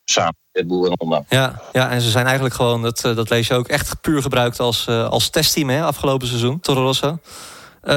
Samen 0.04 0.36
met 0.52 0.62
Red 0.62 0.68
Bull 0.68 0.86
en 0.86 0.96
Honda. 0.98 1.24
Ja, 1.30 1.62
ja, 1.72 1.90
en 1.90 2.02
ze 2.02 2.10
zijn 2.10 2.26
eigenlijk 2.26 2.56
gewoon, 2.56 2.82
dat, 2.82 3.02
dat 3.02 3.30
lees 3.30 3.48
je 3.48 3.54
ook, 3.54 3.68
echt 3.68 4.02
puur 4.02 4.22
gebruikt 4.22 4.60
als, 4.60 4.88
als 4.88 5.30
testteam 5.30 5.70
hè, 5.70 5.84
afgelopen 5.84 6.28
seizoen, 6.28 6.60
Toro 6.60 6.82
Rosso. 6.82 7.20
Uh, 7.84 7.94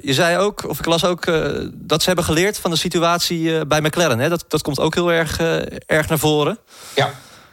je 0.00 0.14
zei 0.14 0.38
ook, 0.38 0.68
of 0.68 0.78
ik 0.78 0.86
las 0.86 1.04
ook, 1.04 1.26
uh, 1.26 1.68
dat 1.74 2.00
ze 2.00 2.06
hebben 2.06 2.24
geleerd 2.24 2.58
van 2.58 2.70
de 2.70 2.76
situatie 2.76 3.40
uh, 3.40 3.60
bij 3.68 3.80
McLaren. 3.80 4.18
Hè? 4.18 4.28
Dat, 4.28 4.44
dat 4.48 4.62
komt 4.62 4.80
ook 4.80 4.94
heel 4.94 5.12
erg, 5.12 5.40
erg 5.86 6.08
naar 6.08 6.18
voren. 6.18 6.58
Ja. 6.94 7.10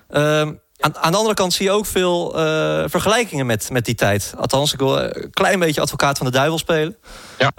Ehm, 0.09 0.53
aan, 0.79 0.97
aan, 0.97 1.11
de 1.11 1.17
andere 1.17 1.35
kant 1.35 1.53
zie 1.53 1.65
je 1.65 1.71
ook 1.71 1.85
veel 1.85 2.31
vergelijkingen 2.89 3.45
met, 3.45 3.69
met 3.69 3.85
die 3.85 3.95
tijd. 3.95 4.33
Althans, 4.37 4.73
ik 4.73 4.79
wil 4.79 4.99
een 4.99 5.29
klein 5.31 5.59
beetje 5.59 5.81
advocaat 5.81 6.17
van 6.17 6.25
de 6.25 6.31
duivel 6.31 6.57
spelen. 6.57 6.97
Ja. 7.37 7.51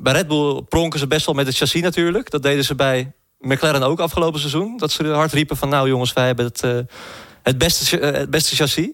bij 0.00 0.12
Red 0.12 0.28
Bull 0.28 0.62
pronken 0.62 0.98
ze 0.98 1.06
best 1.06 1.26
wel 1.26 1.34
met 1.34 1.46
het 1.46 1.56
chassis 1.56 1.82
natuurlijk. 1.82 2.30
Dat 2.30 2.42
deden 2.42 2.64
ze 2.64 2.74
bij 2.74 3.12
McLaren 3.38 3.82
ook 3.82 4.00
afgelopen 4.00 4.40
seizoen. 4.40 4.76
Dat 4.76 4.92
ze 4.92 5.06
hard 5.06 5.32
riepen 5.32 5.56
van 5.56 5.68
nou 5.68 5.88
jongens, 5.88 6.12
wij 6.12 6.26
hebben 6.26 6.44
het, 6.44 6.60
het, 7.42 7.58
beste, 7.58 7.96
het 7.96 8.30
beste 8.30 8.56
chassis. 8.56 8.90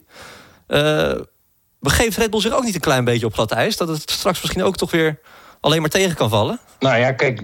Begeeft 1.80 2.16
Red 2.16 2.30
Bull 2.30 2.40
zich 2.40 2.52
ook 2.52 2.64
niet 2.64 2.74
een 2.74 2.80
klein 2.80 3.04
beetje 3.04 3.26
op 3.26 3.34
glad 3.34 3.52
ijs? 3.52 3.76
Dat 3.76 3.88
het 3.88 4.10
straks 4.10 4.40
misschien 4.40 4.62
ook 4.62 4.76
toch 4.76 4.90
weer 4.90 5.20
alleen 5.60 5.80
maar 5.80 5.90
tegen 5.90 6.16
kan 6.16 6.28
vallen? 6.28 6.60
Nou 6.78 6.98
ja, 6.98 7.12
kijk, 7.12 7.42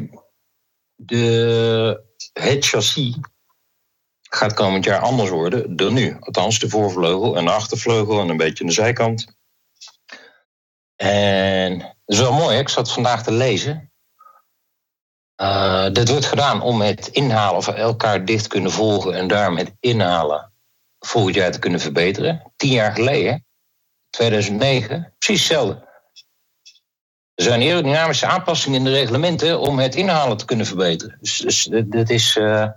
de, 0.95 2.05
het 2.33 2.66
chassis 2.66 3.16
gaat 4.23 4.55
komend 4.55 4.85
jaar 4.85 5.00
anders 5.00 5.31
worden 5.31 5.76
dan 5.76 5.95
nu. 5.95 6.16
Althans, 6.21 6.59
de 6.59 6.69
voorvleugel 6.69 7.37
en 7.37 7.45
de 7.45 7.50
achtervleugel 7.50 8.21
en 8.21 8.28
een 8.28 8.37
beetje 8.37 8.64
de 8.64 8.73
zijkant. 8.73 9.26
En 10.97 11.78
dat 11.78 11.95
is 12.07 12.19
wel 12.19 12.33
mooi, 12.33 12.59
ik 12.59 12.69
zat 12.69 12.93
vandaag 12.93 13.23
te 13.23 13.33
lezen. 13.33 13.90
Uh, 15.43 15.90
dit 15.93 16.09
wordt 16.09 16.26
gedaan 16.26 16.62
om 16.62 16.81
het 16.81 17.09
inhalen 17.09 17.57
of 17.57 17.69
elkaar 17.69 18.25
dicht 18.25 18.47
kunnen 18.47 18.71
volgen 18.71 19.14
en 19.14 19.28
daarom 19.28 19.57
het 19.57 19.75
inhalen 19.81 20.52
volgend 20.99 21.35
jaar 21.35 21.50
te 21.50 21.59
kunnen 21.59 21.81
verbeteren. 21.81 22.52
Tien 22.57 22.73
jaar 22.73 22.93
geleden 22.93 23.45
2009, 24.16 25.12
precies 25.18 25.49
hetzelfde. 25.49 25.85
Er 27.35 27.44
zijn 27.44 27.61
aerodynamische 27.61 28.26
aanpassingen 28.26 28.78
in 28.78 28.85
de 28.85 28.90
reglementen 28.90 29.61
om 29.61 29.78
het 29.78 29.94
inhalen 29.94 30.37
te 30.37 30.44
kunnen 30.44 30.66
verbeteren. 30.66 31.18
Dus, 31.20 31.38
dus 31.38 31.68
dat 31.87 32.11
is. 32.11 32.37
Uh, 32.37 32.68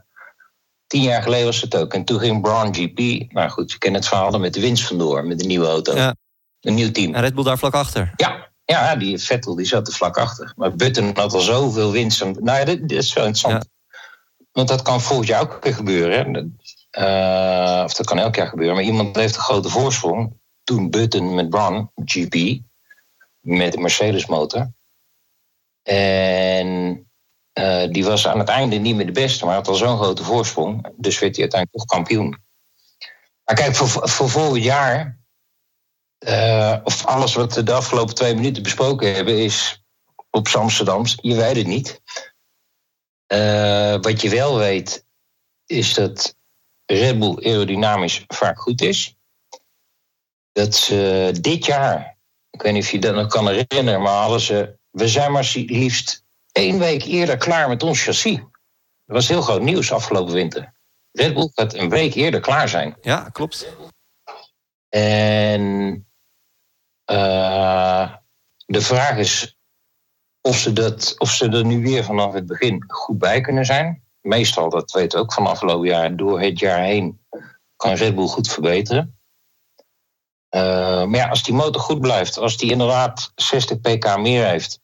tien 0.87 1.01
jaar 1.01 1.23
geleden 1.23 1.45
was 1.45 1.61
het 1.61 1.75
ook. 1.75 1.93
En 1.93 2.05
toen 2.05 2.19
ging 2.19 2.41
Brown 2.41 2.73
GP. 2.73 3.31
Nou 3.33 3.49
goed, 3.49 3.71
je 3.71 3.77
kent 3.77 3.95
het 3.95 4.07
verhaal 4.07 4.39
met 4.39 4.53
de 4.53 4.59
winst 4.59 4.87
vandoor, 4.87 5.25
met 5.25 5.39
de 5.39 5.45
nieuwe 5.45 5.67
auto. 5.67 5.95
Ja. 5.95 6.15
Een 6.61 6.73
nieuw 6.73 6.91
team. 6.91 7.13
En 7.13 7.21
Red 7.21 7.35
Bull 7.35 7.43
daar 7.43 7.57
vlak 7.57 7.73
achter. 7.73 8.13
Ja, 8.15 8.49
ja 8.65 8.95
die 8.95 9.17
Vettel 9.17 9.55
die 9.55 9.65
zat 9.65 9.87
er 9.87 9.93
vlak 9.93 10.17
achter. 10.17 10.53
Maar 10.55 10.75
Button 10.75 11.17
had 11.17 11.33
al 11.33 11.39
zoveel 11.39 11.91
winst. 11.91 12.23
Nou 12.23 12.59
ja, 12.59 12.65
dit 12.65 12.91
is 12.91 13.13
wel 13.13 13.25
interessant. 13.25 13.63
Ja. 13.63 13.97
Want 14.51 14.67
dat 14.67 14.81
kan 14.81 15.01
volgend 15.01 15.27
jaar 15.27 15.41
ook 15.41 15.63
weer 15.63 15.73
gebeuren. 15.73 16.57
Uh, 16.99 17.81
of 17.85 17.93
dat 17.93 18.05
kan 18.05 18.19
elk 18.19 18.35
jaar 18.35 18.47
gebeuren. 18.47 18.75
Maar 18.75 18.83
iemand 18.83 19.15
heeft 19.15 19.35
een 19.35 19.41
grote 19.41 19.69
voorsprong 19.69 20.38
toen 20.69 20.89
Button 20.89 21.35
met 21.35 21.49
Brown, 21.49 21.91
GP, 22.05 22.61
met 23.39 23.71
de 23.71 23.79
Mercedes 23.79 24.25
motor. 24.25 24.71
En 25.83 26.67
uh, 27.59 27.87
die 27.91 28.05
was 28.05 28.27
aan 28.27 28.39
het 28.39 28.49
einde 28.49 28.75
niet 28.75 28.95
meer 28.95 29.05
de 29.05 29.11
beste, 29.11 29.45
maar 29.45 29.55
had 29.55 29.67
al 29.67 29.75
zo'n 29.75 29.97
grote 29.97 30.23
voorsprong. 30.23 30.93
Dus 30.97 31.19
werd 31.19 31.35
hij 31.35 31.41
uiteindelijk 31.41 31.71
toch 31.71 31.85
kampioen. 31.85 32.43
Maar 33.43 33.55
kijk, 33.55 33.75
voor, 33.75 34.09
voor 34.09 34.29
volgend 34.29 34.63
jaar, 34.63 35.19
uh, 36.27 36.77
of 36.83 37.05
alles 37.05 37.33
wat 37.33 37.55
we 37.55 37.63
de 37.63 37.73
afgelopen 37.73 38.15
twee 38.15 38.35
minuten 38.35 38.63
besproken 38.63 39.15
hebben, 39.15 39.37
is 39.37 39.83
op 40.29 40.47
Amsterdams, 40.47 41.17
je 41.21 41.35
weet 41.35 41.55
het 41.55 41.67
niet. 41.67 42.01
Uh, 43.33 43.95
wat 44.01 44.21
je 44.21 44.29
wel 44.29 44.57
weet, 44.57 45.05
is 45.65 45.93
dat 45.93 46.35
Red 46.85 47.19
Bull 47.19 47.45
aerodynamisch 47.45 48.23
vaak 48.27 48.59
goed 48.59 48.81
is 48.81 49.18
dat 50.51 50.75
ze 50.75 51.31
dit 51.41 51.65
jaar, 51.65 52.17
ik 52.49 52.61
weet 52.61 52.73
niet 52.73 52.83
of 52.83 52.91
je 52.91 52.99
dat 52.99 53.15
nog 53.15 53.27
kan 53.27 53.47
herinneren, 53.47 54.01
maar 54.01 54.21
hadden 54.21 54.39
ze, 54.39 54.77
we 54.89 55.07
zijn 55.07 55.31
maar 55.31 55.51
liefst 55.53 56.23
één 56.51 56.79
week 56.79 57.03
eerder 57.03 57.37
klaar 57.37 57.69
met 57.69 57.83
ons 57.83 58.03
chassis. 58.03 58.37
Dat 59.05 59.17
was 59.17 59.27
heel 59.27 59.41
groot 59.41 59.61
nieuws 59.61 59.91
afgelopen 59.91 60.33
winter. 60.33 60.73
Red 61.11 61.33
Bull 61.33 61.49
gaat 61.53 61.73
een 61.73 61.89
week 61.89 62.13
eerder 62.13 62.39
klaar 62.39 62.69
zijn. 62.69 62.97
Ja, 63.01 63.29
klopt. 63.29 63.75
En 64.89 65.61
uh, 67.11 68.13
de 68.65 68.81
vraag 68.81 69.17
is 69.17 69.57
of 70.41 70.57
ze, 70.57 70.73
dat, 70.73 71.15
of 71.17 71.31
ze 71.31 71.49
er 71.49 71.65
nu 71.65 71.81
weer 71.81 72.03
vanaf 72.03 72.33
het 72.33 72.45
begin 72.45 72.83
goed 72.87 73.17
bij 73.17 73.41
kunnen 73.41 73.65
zijn. 73.65 74.03
Meestal, 74.21 74.69
dat 74.69 74.91
weten 74.91 75.17
we 75.17 75.23
ook 75.23 75.33
van 75.33 75.47
afgelopen 75.47 75.87
jaar, 75.87 76.15
door 76.15 76.41
het 76.41 76.59
jaar 76.59 76.83
heen 76.83 77.19
kan 77.75 77.93
Red 77.93 78.15
Bull 78.15 78.27
goed 78.27 78.51
verbeteren. 78.51 79.18
Uh, 80.55 80.61
maar 81.05 81.15
ja, 81.15 81.29
als 81.29 81.43
die 81.43 81.53
motor 81.53 81.81
goed 81.81 82.01
blijft, 82.01 82.37
als 82.37 82.57
die 82.57 82.71
inderdaad 82.71 83.31
60 83.35 83.79
pk 83.79 84.17
meer 84.17 84.45
heeft, 84.45 84.79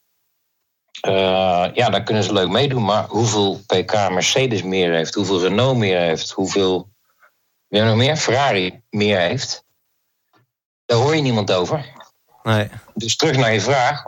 uh, 1.06 1.66
ja, 1.74 1.90
dan 1.90 2.04
kunnen 2.04 2.22
ze 2.22 2.32
leuk 2.32 2.48
meedoen. 2.48 2.84
Maar 2.84 3.06
hoeveel 3.08 3.60
pk 3.66 3.92
Mercedes 3.92 4.62
meer 4.62 4.92
heeft, 4.92 5.14
hoeveel 5.14 5.40
Renault 5.40 5.76
meer 5.76 5.98
heeft, 5.98 6.30
hoeveel 6.30 6.88
nog 7.68 7.96
meer 7.96 8.16
Ferrari 8.16 8.82
meer 8.90 9.18
heeft, 9.18 9.64
daar 10.84 10.98
hoor 10.98 11.16
je 11.16 11.22
niemand 11.22 11.52
over. 11.52 11.94
Nee. 12.42 12.68
Dus 12.94 13.16
terug 13.16 13.36
naar 13.36 13.52
je 13.52 13.60
vraag, 13.60 14.04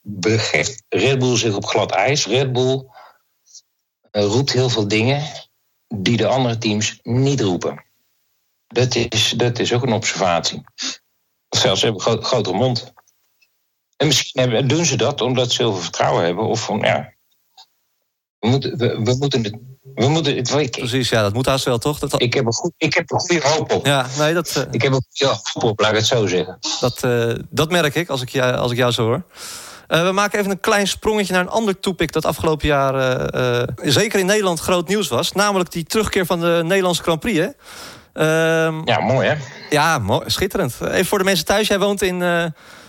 begeeft 0.00 0.82
Red 0.88 1.18
Bull 1.18 1.36
zich 1.36 1.54
op 1.54 1.66
glad 1.66 1.90
ijs? 1.90 2.26
Red 2.26 2.52
Bull 2.52 2.86
uh, 4.12 4.24
roept 4.24 4.52
heel 4.52 4.68
veel 4.68 4.88
dingen 4.88 5.22
die 5.88 6.16
de 6.16 6.26
andere 6.26 6.58
teams 6.58 6.98
niet 7.02 7.40
roepen. 7.40 7.84
Dat 8.74 8.94
is, 8.94 9.34
dat 9.36 9.58
is 9.58 9.72
ook 9.72 9.82
een 9.82 9.92
observatie. 9.92 10.62
Zelfs 11.48 11.80
ze 11.80 11.86
hebben 11.86 12.06
een 12.06 12.12
gro 12.12 12.22
grotere 12.22 12.56
mond. 12.56 12.92
En 13.96 14.06
misschien 14.06 14.40
hebben, 14.40 14.68
doen 14.68 14.84
ze 14.84 14.96
dat 14.96 15.20
omdat 15.20 15.52
ze 15.52 15.62
heel 15.62 15.72
veel 15.72 15.82
vertrouwen 15.82 16.24
hebben. 16.24 16.44
Of 16.44 16.64
van, 16.64 16.78
ja, 16.78 17.14
we 18.38 18.48
moeten, 18.48 18.78
we, 18.78 19.02
we 19.02 19.16
moeten 19.18 19.42
het 19.44 19.58
We 19.94 20.08
moeten, 20.08 20.36
het, 20.36 20.50
ik, 20.50 20.70
Precies, 20.70 21.08
ja, 21.08 21.22
dat 21.22 21.32
moet 21.32 21.46
haast 21.46 21.64
wel, 21.64 21.78
toch? 21.78 21.98
Dat, 21.98 22.22
ik, 22.22 22.34
heb 22.34 22.46
een 22.46 22.52
goed, 22.52 22.72
ik 22.76 22.94
heb 22.94 23.10
een 23.10 23.20
goede 23.20 23.48
hoop 23.48 23.72
op. 23.72 23.86
ja, 23.86 24.06
nee, 24.18 24.34
dat, 24.34 24.56
eh, 24.56 24.62
Ik 24.70 24.82
heb 24.82 24.92
een 24.92 25.04
goede 25.08 25.40
hoop 25.52 25.70
op, 25.70 25.80
laat 25.80 25.90
ik 25.90 25.96
het 25.96 26.06
zo 26.06 26.26
zeggen. 26.26 26.58
dat, 26.80 27.02
eh, 27.02 27.34
dat 27.50 27.70
merk 27.70 27.94
ik 27.94 28.08
als 28.08 28.22
ik, 28.22 28.28
jou, 28.28 28.54
als 28.56 28.70
ik 28.70 28.76
jou 28.76 28.92
zo 28.92 29.04
hoor. 29.04 29.22
Eh, 29.86 30.02
we 30.02 30.12
maken 30.12 30.38
even 30.38 30.50
een 30.50 30.60
klein 30.60 30.86
sprongetje 30.86 31.32
naar 31.32 31.42
een 31.42 31.48
ander 31.48 31.80
topic... 31.80 32.12
dat 32.12 32.24
afgelopen 32.24 32.66
jaar 32.66 33.30
zeker 33.82 34.18
in 34.18 34.26
Nederland 34.26 34.60
groot 34.60 34.88
nieuws 34.88 35.08
was. 35.08 35.32
Namelijk 35.32 35.70
die 35.70 35.84
terugkeer 35.84 36.26
van 36.26 36.40
de 36.40 36.60
Nederlandse 36.64 37.02
Grand 37.02 37.20
Prix, 37.20 37.38
hè? 37.38 37.48
Ehm, 38.14 38.80
Ja, 38.84 39.00
mooi 39.00 39.28
hè? 39.28 39.34
Ja, 39.70 39.98
mooi, 39.98 40.30
schitterend. 40.30 40.74
Even 40.80 41.04
voor 41.06 41.18
de 41.18 41.24
mensen 41.24 41.44
thuis. 41.44 41.68
Jij 41.68 41.78
woont 41.78 42.02
in, 42.02 42.22
eh, 42.22 42.44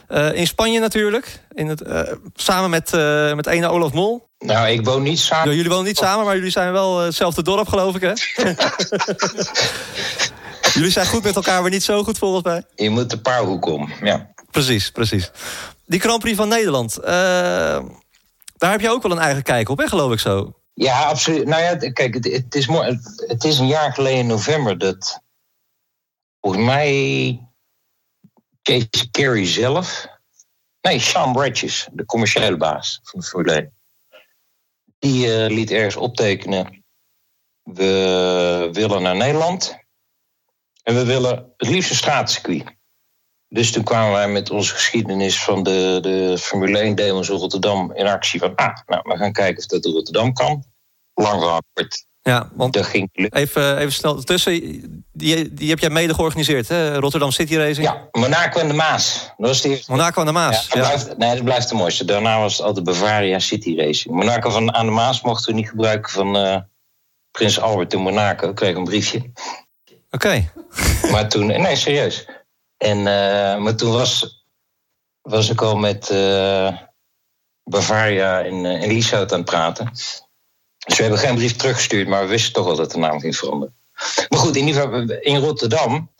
eh, 0.07 0.33
in 0.33 0.47
Spanje 0.47 0.79
natuurlijk. 0.79 1.39
In 1.51 1.67
het, 1.67 1.81
eh, 1.81 2.01
samen 2.33 2.69
met, 2.69 2.91
met 3.35 3.47
ene 3.47 3.67
Olaf 3.67 3.93
Mol. 3.93 4.27
Nou, 4.39 4.67
ik 4.67 4.85
woon 4.85 5.03
niet 5.03 5.19
samen. 5.19 5.49
Ja, 5.49 5.55
jullie 5.55 5.69
wonen 5.69 5.85
niet 5.85 5.97
samen, 5.97 6.25
maar 6.25 6.35
jullie 6.35 6.51
zijn 6.51 6.71
wel 6.71 6.99
hetzelfde 6.99 7.41
dorp, 7.43 7.67
geloof 7.67 7.95
ik, 7.95 8.01
hè? 8.01 8.11
jullie 10.79 10.91
zijn 10.91 11.05
goed 11.05 11.23
met 11.23 11.35
elkaar, 11.35 11.61
maar 11.61 11.71
niet 11.71 11.83
zo 11.83 12.03
goed 12.03 12.17
volgens 12.17 12.43
mij. 12.43 12.63
Je 12.75 12.89
moet 12.89 13.09
de 13.09 13.19
paarhoek 13.19 13.65
om. 13.65 13.93
Ja. 14.01 14.29
Precies, 14.51 14.91
precies. 14.91 15.31
Die 15.85 15.99
Grand 15.99 16.19
Prix 16.19 16.37
van 16.37 16.47
Nederland. 16.47 16.97
daar 18.57 18.71
heb 18.71 18.81
je 18.81 18.89
ook 18.89 19.03
wel 19.03 19.11
een 19.11 19.19
eigen 19.19 19.43
kijk 19.43 19.69
op, 19.69 19.77
hè, 19.77 19.87
geloof 19.87 20.11
ik 20.11 20.19
zo. 20.19 20.53
Ja, 20.75 21.03
absoluut. 21.03 21.45
Nou 21.45 21.61
ja, 21.61 21.91
kijk, 21.91 22.13
het, 22.13 22.25
is. 22.55 22.67
Het 23.27 23.43
is 23.43 23.59
een 23.59 23.67
jaar 23.67 23.93
geleden 23.93 24.19
in 24.19 24.27
november 24.27 24.77
dat 24.77 25.21
volgens 26.39 26.65
mij 26.65 27.39
Chase 28.61 29.09
Carey 29.11 29.45
zelf, 29.45 30.07
nee, 30.81 30.99
Sean 30.99 31.33
Bridges, 31.33 31.87
de 31.91 32.05
commerciële 32.05 32.57
baas 32.57 32.99
van 33.03 33.19
de 33.19 33.25
Formule 33.25 33.53
1, 33.53 33.73
die 34.99 35.33
eh, 35.33 35.49
liet 35.49 35.71
ergens 35.71 35.95
optekenen: 35.95 36.85
we 37.63 38.69
willen 38.71 39.01
naar 39.01 39.15
Nederland 39.15 39.77
en 40.83 40.95
we 40.95 41.05
willen 41.05 41.53
het 41.57 41.69
liefst 41.69 41.89
een 41.89 41.95
straatcircuit. 41.95 42.75
Dus 43.55 43.71
toen 43.71 43.83
kwamen 43.83 44.11
wij 44.11 44.27
met 44.27 44.49
onze 44.49 44.73
geschiedenis 44.73 45.43
van 45.43 45.63
de, 45.63 45.97
de 46.01 46.37
Formule 46.37 46.79
1 46.79 46.95
demos 46.95 47.29
in 47.29 47.35
Rotterdam 47.35 47.91
in 47.93 48.07
actie 48.07 48.39
van, 48.39 48.55
ah, 48.55 48.77
nou, 48.85 49.01
we 49.03 49.17
gaan 49.17 49.31
kijken 49.31 49.57
of 49.57 49.65
dat 49.65 49.85
in 49.85 49.91
Rotterdam 49.91 50.33
kan. 50.33 50.63
Lang 51.13 51.61
kort, 51.73 52.05
Ja, 52.21 52.49
want 52.53 52.73
dat 52.73 52.85
ging 52.85 53.09
even, 53.13 53.77
even 53.77 53.93
snel 53.93 54.23
tussen. 54.23 54.51
Die, 55.13 55.53
die 55.53 55.69
heb 55.69 55.79
jij 55.79 55.89
mede 55.89 56.13
georganiseerd, 56.13 56.67
hè? 56.67 56.97
Rotterdam 56.97 57.31
City 57.31 57.55
Racing. 57.55 57.85
Ja, 57.85 58.07
Monaco 58.11 58.59
en 58.59 58.67
de 58.67 58.73
Maas. 58.73 59.31
Dat 59.37 59.47
was 59.47 59.61
de 59.61 59.69
eerste. 59.69 59.91
Monaco 59.91 60.19
aan 60.19 60.25
de 60.25 60.31
Maas. 60.31 60.67
Ja, 60.67 60.75
dat, 60.75 60.75
Ja, 60.75 60.81
Blijft, 60.81 61.17
nee, 61.17 61.35
dat 61.35 61.43
blijft 61.43 61.69
de 61.69 61.75
mooiste. 61.75 62.05
Daarna 62.05 62.39
was 62.39 62.57
het 62.57 62.65
altijd 62.65 62.85
Bavaria 62.85 63.39
City 63.39 63.75
Racing. 63.77 64.15
Monaco 64.15 64.49
van, 64.49 64.73
aan 64.73 64.85
de 64.85 64.91
Maas 64.91 65.21
mochten 65.21 65.53
we 65.53 65.59
niet 65.59 65.69
gebruiken 65.69 66.11
van 66.11 66.37
eh, 66.37 66.57
Prins 67.31 67.59
Albert 67.59 67.93
in 67.93 67.99
Monaco. 67.99 68.49
Ik 68.49 68.55
kreeg 68.55 68.75
een 68.75 68.83
briefje. 68.83 69.31
Oké. 70.11 70.49
Maar 71.11 71.29
toen, 71.29 71.45
nee, 71.45 71.75
serieus. 71.75 72.25
En, 72.77 72.97
eh, 72.97 73.57
maar 73.57 73.75
toen 73.75 73.91
was, 73.91 74.45
was 75.21 75.49
ik 75.49 75.61
al 75.61 75.75
met 75.75 76.09
eh, 76.09 76.77
Bavaria 77.63 78.45
uh, 78.45 78.81
in 78.81 78.87
Lieshout 78.87 79.31
aan 79.31 79.39
het 79.39 79.49
praten. 79.49 79.89
Dus 80.85 80.97
we 80.97 81.01
hebben 81.01 81.19
geen 81.19 81.35
brief 81.35 81.55
teruggestuurd, 81.55 82.07
maar 82.07 82.21
we 82.21 82.27
wisten 82.27 82.53
toch 82.53 82.65
wel 82.65 82.75
dat 82.75 82.91
de 82.91 82.97
naam 82.97 83.19
ging 83.19 83.35
veranderen. 83.35 83.75
Maar 84.29 84.39
goed, 84.39 84.55
in 84.55 84.67
ieder 84.67 84.81
geval 84.81 85.09
in 85.09 85.37
Rotterdam. 85.37 86.13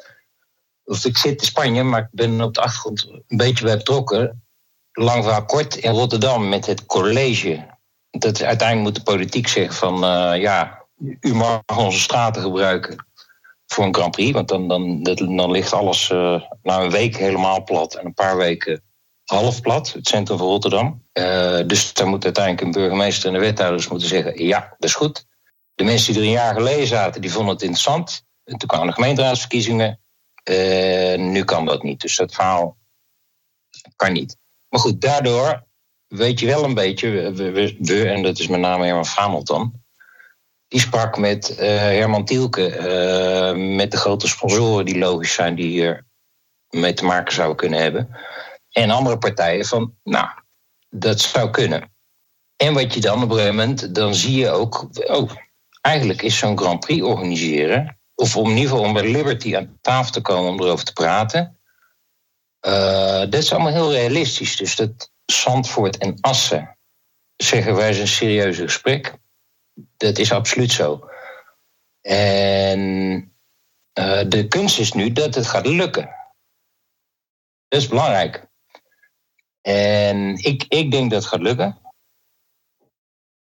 Of 0.83 1.05
ik 1.05 1.17
zit 1.17 1.41
in 1.41 1.47
Spanje, 1.47 1.83
maar 1.83 2.01
ik 2.01 2.07
ben 2.12 2.41
op 2.41 2.53
de 2.53 2.62
achtergrond 2.62 3.07
een 3.27 3.38
beetje 3.38 3.65
bij 3.65 3.77
betrokken. 3.77 4.43
Lang 4.91 5.24
verhaal 5.24 5.45
kort, 5.45 5.75
in 5.75 5.91
Rotterdam 5.91 6.50
met 6.50 6.65
het 6.65 6.85
college. 6.85 7.67
Dat 8.09 8.41
uiteindelijk 8.41 8.88
moet 8.88 9.05
de 9.05 9.12
politiek 9.12 9.47
zeggen 9.47 9.75
van 9.75 10.00
ja, 10.39 10.85
u 11.19 11.33
mag 11.33 11.62
onze 11.75 12.00
straten 12.00 12.41
gebruiken 12.41 13.05
voor 13.65 13.84
een 13.84 13.95
Grand 13.95 14.12
Prix. 14.12 14.31
Want 14.31 14.48
dan, 14.48 14.67
dan, 14.67 15.03
dan 15.36 15.51
ligt 15.51 15.74
alles 15.74 16.10
uh, 16.10 16.41
na 16.62 16.81
een 16.81 16.91
week 16.91 17.17
helemaal 17.17 17.63
plat 17.63 17.95
en 17.95 18.05
een 18.05 18.13
paar 18.13 18.38
weken 18.38 18.84
half 19.25 19.62
plat, 19.62 19.93
het 19.93 20.07
centrum 20.07 20.38
van 20.38 20.48
Rotterdam. 20.48 21.03
Uh, 21.13 21.60
dus 21.67 21.93
daar 21.93 22.07
moet 22.07 22.24
uiteindelijk 22.24 22.65
een 22.65 22.81
burgemeester 22.81 23.27
en 23.27 23.34
de 23.34 23.39
wethouders 23.39 23.88
moeten 23.88 24.08
zeggen: 24.08 24.45
ja, 24.45 24.60
dat 24.60 24.89
is 24.89 24.95
goed. 24.95 25.25
De 25.73 25.84
mensen 25.84 26.13
die 26.13 26.21
er 26.21 26.28
een 26.28 26.34
jaar 26.34 26.54
geleden 26.54 26.88
zaten, 26.88 27.21
die 27.21 27.32
vonden 27.32 27.54
het 27.54 27.62
interessant. 27.62 28.23
En 28.43 28.58
toen 28.58 28.67
kwamen 28.67 28.88
de 28.88 28.93
gemeenteraadsverkiezingen. 28.93 29.99
Uh, 30.49 31.17
nu 31.17 31.43
kan 31.43 31.65
dat 31.65 31.84
niet. 31.84 32.01
Dus 32.01 32.15
dat 32.15 32.34
verhaal 32.34 32.78
kan 33.95 34.13
niet. 34.13 34.38
Maar 34.69 34.80
goed, 34.80 35.01
daardoor 35.01 35.65
weet 36.08 36.39
je 36.39 36.45
wel 36.45 36.63
een 36.63 36.73
beetje, 36.73 37.32
we, 37.32 38.10
en 38.10 38.23
dat 38.23 38.39
is 38.39 38.47
met 38.47 38.60
name 38.60 38.86
Herman 38.86 39.06
Famelt 39.06 39.47
dan. 39.47 39.84
Die 40.75 40.83
sprak 40.83 41.17
met 41.17 41.49
uh, 41.49 41.57
Herman 41.67 42.25
Tielke, 42.25 42.77
uh, 42.77 43.75
met 43.75 43.91
de 43.91 43.97
grote 43.97 44.27
sponsoren 44.27 44.85
die 44.85 44.97
logisch 44.97 45.33
zijn, 45.33 45.55
die 45.55 45.67
hier 45.67 46.05
mee 46.69 46.93
te 46.93 47.05
maken 47.05 47.33
zouden 47.33 47.57
kunnen 47.57 47.79
hebben. 47.79 48.09
En 48.71 48.89
andere 48.89 49.17
partijen 49.17 49.65
van, 49.65 49.95
nou, 50.03 50.27
dat 50.89 51.19
zou 51.19 51.49
kunnen. 51.49 51.91
En 52.55 52.73
wat 52.73 52.93
je 52.93 53.01
dan 53.01 53.23
op 53.23 53.29
een 53.29 53.35
gegeven 53.35 53.55
moment, 53.55 53.95
dan 53.95 54.15
zie 54.15 54.38
je 54.38 54.49
ook, 54.49 54.88
oh, 55.07 55.31
eigenlijk 55.81 56.21
is 56.21 56.38
zo'n 56.38 56.57
Grand 56.57 56.79
Prix 56.79 57.01
organiseren, 57.01 57.99
of 58.15 58.38
om 58.38 58.49
in 58.49 58.55
ieder 58.55 58.69
geval 58.69 58.85
om 58.85 58.93
bij 58.93 59.11
Liberty 59.11 59.55
aan 59.55 59.77
tafel 59.81 60.11
te 60.11 60.21
komen 60.21 60.51
om 60.51 60.61
erover 60.61 60.85
te 60.85 60.93
praten, 60.93 61.59
uh, 62.67 63.19
dat 63.19 63.33
is 63.33 63.53
allemaal 63.53 63.73
heel 63.73 63.91
realistisch. 63.91 64.55
Dus 64.55 64.75
dat 64.75 65.11
Zandvoort 65.25 65.97
en 65.97 66.17
Assen 66.21 66.77
zeggen 67.35 67.75
wij 67.75 67.93
zijn 67.93 68.07
serieuze 68.07 68.61
gesprek. 68.61 69.23
Dat 69.97 70.17
is 70.17 70.31
absoluut 70.31 70.71
zo. 70.71 71.09
En 72.01 72.79
uh, 73.99 74.23
de 74.27 74.47
kunst 74.47 74.79
is 74.79 74.93
nu 74.93 75.11
dat 75.11 75.35
het 75.35 75.47
gaat 75.47 75.65
lukken. 75.65 76.15
Dat 77.67 77.81
is 77.81 77.88
belangrijk. 77.88 78.47
En 79.61 80.35
ik, 80.35 80.65
ik 80.67 80.91
denk 80.91 81.11
dat 81.11 81.21
het 81.21 81.31
gaat 81.31 81.41
lukken. 81.41 81.79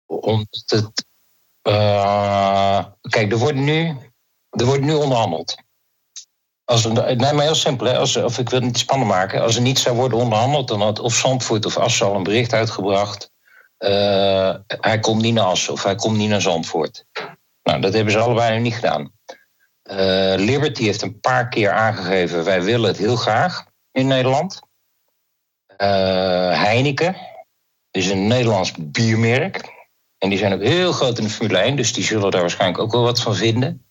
Omdat. 0.07 1.05
Uh, 1.63 2.87
kijk, 3.01 3.33
er 3.33 3.39
wordt 3.39 3.57
nu, 3.57 3.97
er 4.51 4.65
wordt 4.65 4.83
nu 4.83 4.95
onderhandeld. 4.95 5.57
Als 6.65 6.85
nee, 6.85 7.17
maar 7.17 7.41
heel 7.41 7.55
simpel, 7.55 7.87
hè? 7.87 7.99
Als, 7.99 8.17
of 8.17 8.39
ik 8.39 8.49
wil 8.49 8.59
het 8.59 8.69
niet 8.69 8.79
spannend 8.79 9.11
maken. 9.11 9.43
Als 9.43 9.57
er 9.57 9.63
niet 9.63 9.79
zou 9.79 9.97
worden 9.97 10.19
onderhandeld, 10.19 10.69
dan 10.69 10.81
had 10.81 10.99
of 10.99 11.15
Zandvoort 11.15 11.67
of 11.67 11.77
Assen 11.77 12.07
al 12.07 12.15
een 12.15 12.23
bericht 12.23 12.53
uitgebracht. 12.53 13.31
Uh, 13.85 14.55
hij 14.67 14.99
komt 15.01 15.23
niet 15.23 15.35
naar 15.35 15.45
Assen 15.45 15.73
of 15.73 15.83
hij 15.83 15.95
komt 15.95 16.17
niet 16.17 16.29
naar 16.29 16.41
Zandvoort. 16.41 17.05
Nou, 17.63 17.81
dat 17.81 17.93
hebben 17.93 18.13
ze 18.13 18.19
allebei 18.19 18.55
nog 18.55 18.63
niet 18.63 18.75
gedaan. 18.75 19.13
Uh, 19.91 20.35
Liberty 20.37 20.85
heeft 20.85 21.03
een 21.03 21.21
paar 21.21 21.49
keer 21.49 21.71
aangegeven: 21.71 22.45
wij 22.45 22.63
willen 22.63 22.89
het 22.89 22.99
heel 22.99 23.17
graag 23.17 23.65
in 23.93 24.07
Nederland. 24.07 24.61
Uh, 25.79 26.63
Heineken 26.63 27.17
is 27.91 28.11
een 28.11 28.27
Nederlands 28.27 28.73
biermerk. 28.79 29.79
En 30.19 30.29
die 30.29 30.39
zijn 30.39 30.53
ook 30.53 30.63
heel 30.63 30.93
groot 30.93 31.19
in 31.19 31.25
de 31.25 31.31
Formule 31.31 31.59
1, 31.59 31.77
dus 31.77 31.93
die 31.93 32.05
zullen 32.05 32.31
daar 32.31 32.41
waarschijnlijk 32.41 32.83
ook 32.83 32.93
wel 32.93 33.03
wat 33.03 33.21
van 33.21 33.35
vinden. 33.35 33.87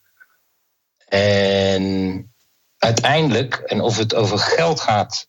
En 1.08 2.34
uiteindelijk, 2.78 3.56
en 3.56 3.82
of 3.82 3.97
het 3.97 4.15
over 4.15 4.39
geld 4.39 4.80
gaat. 4.80 5.28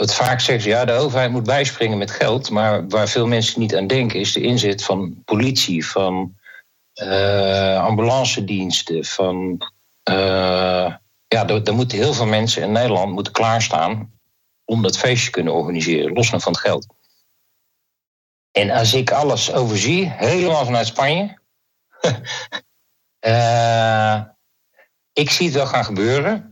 Wat 0.00 0.14
vaak 0.14 0.40
zeggen 0.40 0.64
ze, 0.64 0.68
ja, 0.68 0.84
de 0.84 0.92
overheid 0.92 1.30
moet 1.30 1.42
bijspringen 1.42 1.98
met 1.98 2.10
geld. 2.10 2.50
Maar 2.50 2.88
waar 2.88 3.08
veel 3.08 3.26
mensen 3.26 3.60
niet 3.60 3.76
aan 3.76 3.86
denken, 3.86 4.20
is 4.20 4.32
de 4.32 4.40
inzet 4.40 4.84
van 4.84 5.22
politie, 5.24 5.86
van 5.86 6.34
uh, 6.94 7.84
ambulancediensten, 7.84 9.04
van. 9.04 9.62
Uh, 10.10 10.94
ja, 11.26 11.48
er 11.48 11.74
moeten 11.74 11.98
heel 11.98 12.12
veel 12.12 12.26
mensen 12.26 12.62
in 12.62 12.72
Nederland 12.72 13.12
moeten 13.12 13.32
klaarstaan 13.32 14.12
om 14.64 14.82
dat 14.82 14.98
feestje 14.98 15.30
kunnen 15.30 15.54
organiseren, 15.54 16.12
los 16.12 16.28
van 16.28 16.38
het 16.38 16.58
geld. 16.58 16.86
En 18.50 18.70
als 18.70 18.94
ik 18.94 19.10
alles 19.10 19.52
overzie, 19.52 20.10
helemaal 20.10 20.64
vanuit 20.64 20.86
Spanje. 20.86 21.38
uh, 23.26 24.22
ik 25.22 25.30
zie 25.30 25.46
het 25.46 25.54
wel 25.54 25.66
gaan 25.66 25.84
gebeuren. 25.84 26.49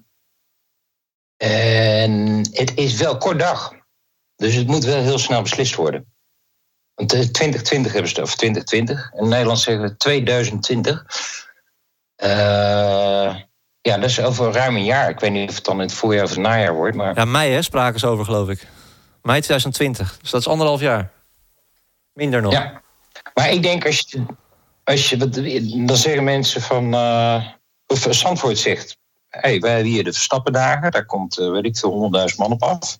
En 1.38 2.36
het 2.52 2.72
is 2.74 2.96
wel 2.96 3.16
kort 3.16 3.38
dag. 3.38 3.72
Dus 4.36 4.54
het 4.54 4.66
moet 4.66 4.84
wel 4.84 5.02
heel 5.02 5.18
snel 5.18 5.42
beslist 5.42 5.74
worden. 5.74 6.12
Want 6.94 7.08
2020 7.08 7.92
hebben 7.92 8.10
ze 8.10 8.16
het, 8.16 8.24
of 8.24 8.36
2020. 8.36 9.12
In 9.12 9.28
Nederland 9.28 9.58
zeggen 9.58 9.84
we 9.84 9.96
2020. 9.96 11.04
Uh, 12.22 12.28
ja, 13.80 13.98
dat 13.98 14.04
is 14.04 14.20
over 14.20 14.52
ruim 14.52 14.76
een 14.76 14.84
jaar. 14.84 15.10
Ik 15.10 15.20
weet 15.20 15.30
niet 15.30 15.48
of 15.48 15.54
het 15.54 15.64
dan 15.64 15.74
in 15.74 15.86
het 15.86 15.92
voorjaar 15.92 16.24
of 16.24 16.30
het 16.30 16.38
najaar 16.38 16.74
wordt. 16.74 16.96
Maar... 16.96 17.14
Ja, 17.14 17.24
mei 17.24 17.52
hè, 17.52 17.62
spraken 17.62 18.00
ze 18.00 18.06
over, 18.06 18.24
geloof 18.24 18.48
ik. 18.48 18.66
Mei 19.22 19.40
2020. 19.40 20.18
Dus 20.20 20.30
dat 20.30 20.40
is 20.40 20.48
anderhalf 20.48 20.80
jaar. 20.80 21.10
Minder 22.12 22.42
nog. 22.42 22.52
Ja, 22.52 22.82
maar 23.34 23.50
ik 23.50 23.62
denk 23.62 23.86
als 23.86 24.04
je... 24.06 24.24
Als 24.84 25.10
je 25.10 25.16
dan 25.16 25.96
zeggen 25.96 26.24
mensen 26.24 26.60
van... 26.62 26.94
Uh, 26.94 27.46
of 27.86 28.06
Zandvoort 28.10 28.58
zegt... 28.58 28.98
hey, 29.28 29.60
wij 29.60 29.74
hebben 29.74 29.92
hier 29.92 30.04
de 30.04 30.12
Verstappendagen. 30.12 30.90
Daar 30.90 31.06
komt, 31.06 31.38
uh, 31.38 31.50
weet 31.50 31.64
ik 31.64 31.76
veel, 31.76 32.10
100.000 32.30 32.36
man 32.36 32.52
op 32.52 32.62
af. 32.62 32.98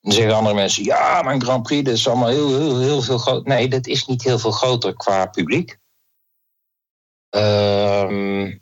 Dan 0.00 0.12
zeggen 0.12 0.34
andere 0.34 0.54
mensen... 0.54 0.84
Ja, 0.84 1.24
een 1.24 1.42
Grand 1.42 1.62
Prix, 1.62 1.84
dat 1.84 1.94
is 1.94 2.08
allemaal 2.08 2.28
heel, 2.28 2.58
heel, 2.58 2.80
heel 2.80 3.02
veel 3.02 3.18
groter. 3.18 3.48
Nee, 3.48 3.68
dat 3.68 3.86
is 3.86 4.06
niet 4.06 4.22
heel 4.22 4.38
veel 4.38 4.50
groter 4.50 4.94
qua 4.96 5.26
publiek. 5.26 5.78
Ehm, 7.30 8.58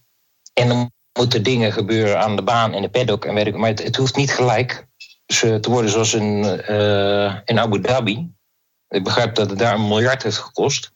en 0.53 0.69
dan 0.69 0.91
moeten 1.13 1.43
dingen 1.43 1.73
gebeuren 1.73 2.21
aan 2.21 2.37
de 2.37 2.43
baan 2.43 2.73
en 2.73 2.83
de 2.83 2.91
paddock. 2.91 3.25
En 3.25 3.35
weet 3.35 3.47
ik, 3.47 3.57
maar 3.57 3.69
het, 3.69 3.97
hoeft 3.97 4.17
niet 4.17 4.33
gelijk 4.33 4.87
te 5.27 5.71
worden 5.71 5.91
zoals 5.91 6.15
in, 6.15 6.45
uh, 6.71 7.39
in 7.45 7.59
Abu 7.59 7.81
Dhabi. 7.81 8.35
Ik 8.89 9.05
begrijp 9.05 9.35
dat 9.35 9.51
het 9.51 9.59
daar 9.59 9.75
een 9.75 9.89
miljard 9.89 10.23
heeft 10.23 10.39
gekost. 10.39 10.93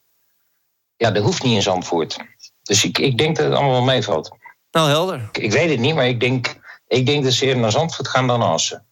Ja, 0.95 1.11
dat 1.11 1.23
hoeft 1.23 1.43
niet 1.43 1.55
in 1.55 1.61
Zandvoort. 1.61 2.17
Dus 2.61 2.83
ik, 2.83 2.97
ik 2.97 3.17
denk 3.17 3.35
dat 3.35 3.45
het 3.45 3.53
allemaal 3.53 3.71
wel 3.71 3.83
meevalt. 3.83 4.37
Nou, 4.77 4.89
helder. 4.89 5.29
Ik, 5.31 5.37
ik, 5.37 5.51
weet 5.51 5.69
het 5.69 5.79
niet, 5.79 5.95
maar 5.95 6.07
ik 6.07 6.19
denk, 6.19 6.55
ik 6.87 7.05
denk 7.05 7.23
dat 7.23 7.33
ze 7.33 7.45
eerder 7.45 7.61
naar 7.61 7.71
Zandvoort 7.71 8.07
gaan 8.07 8.27
dan 8.27 8.41
Assen. 8.41 8.85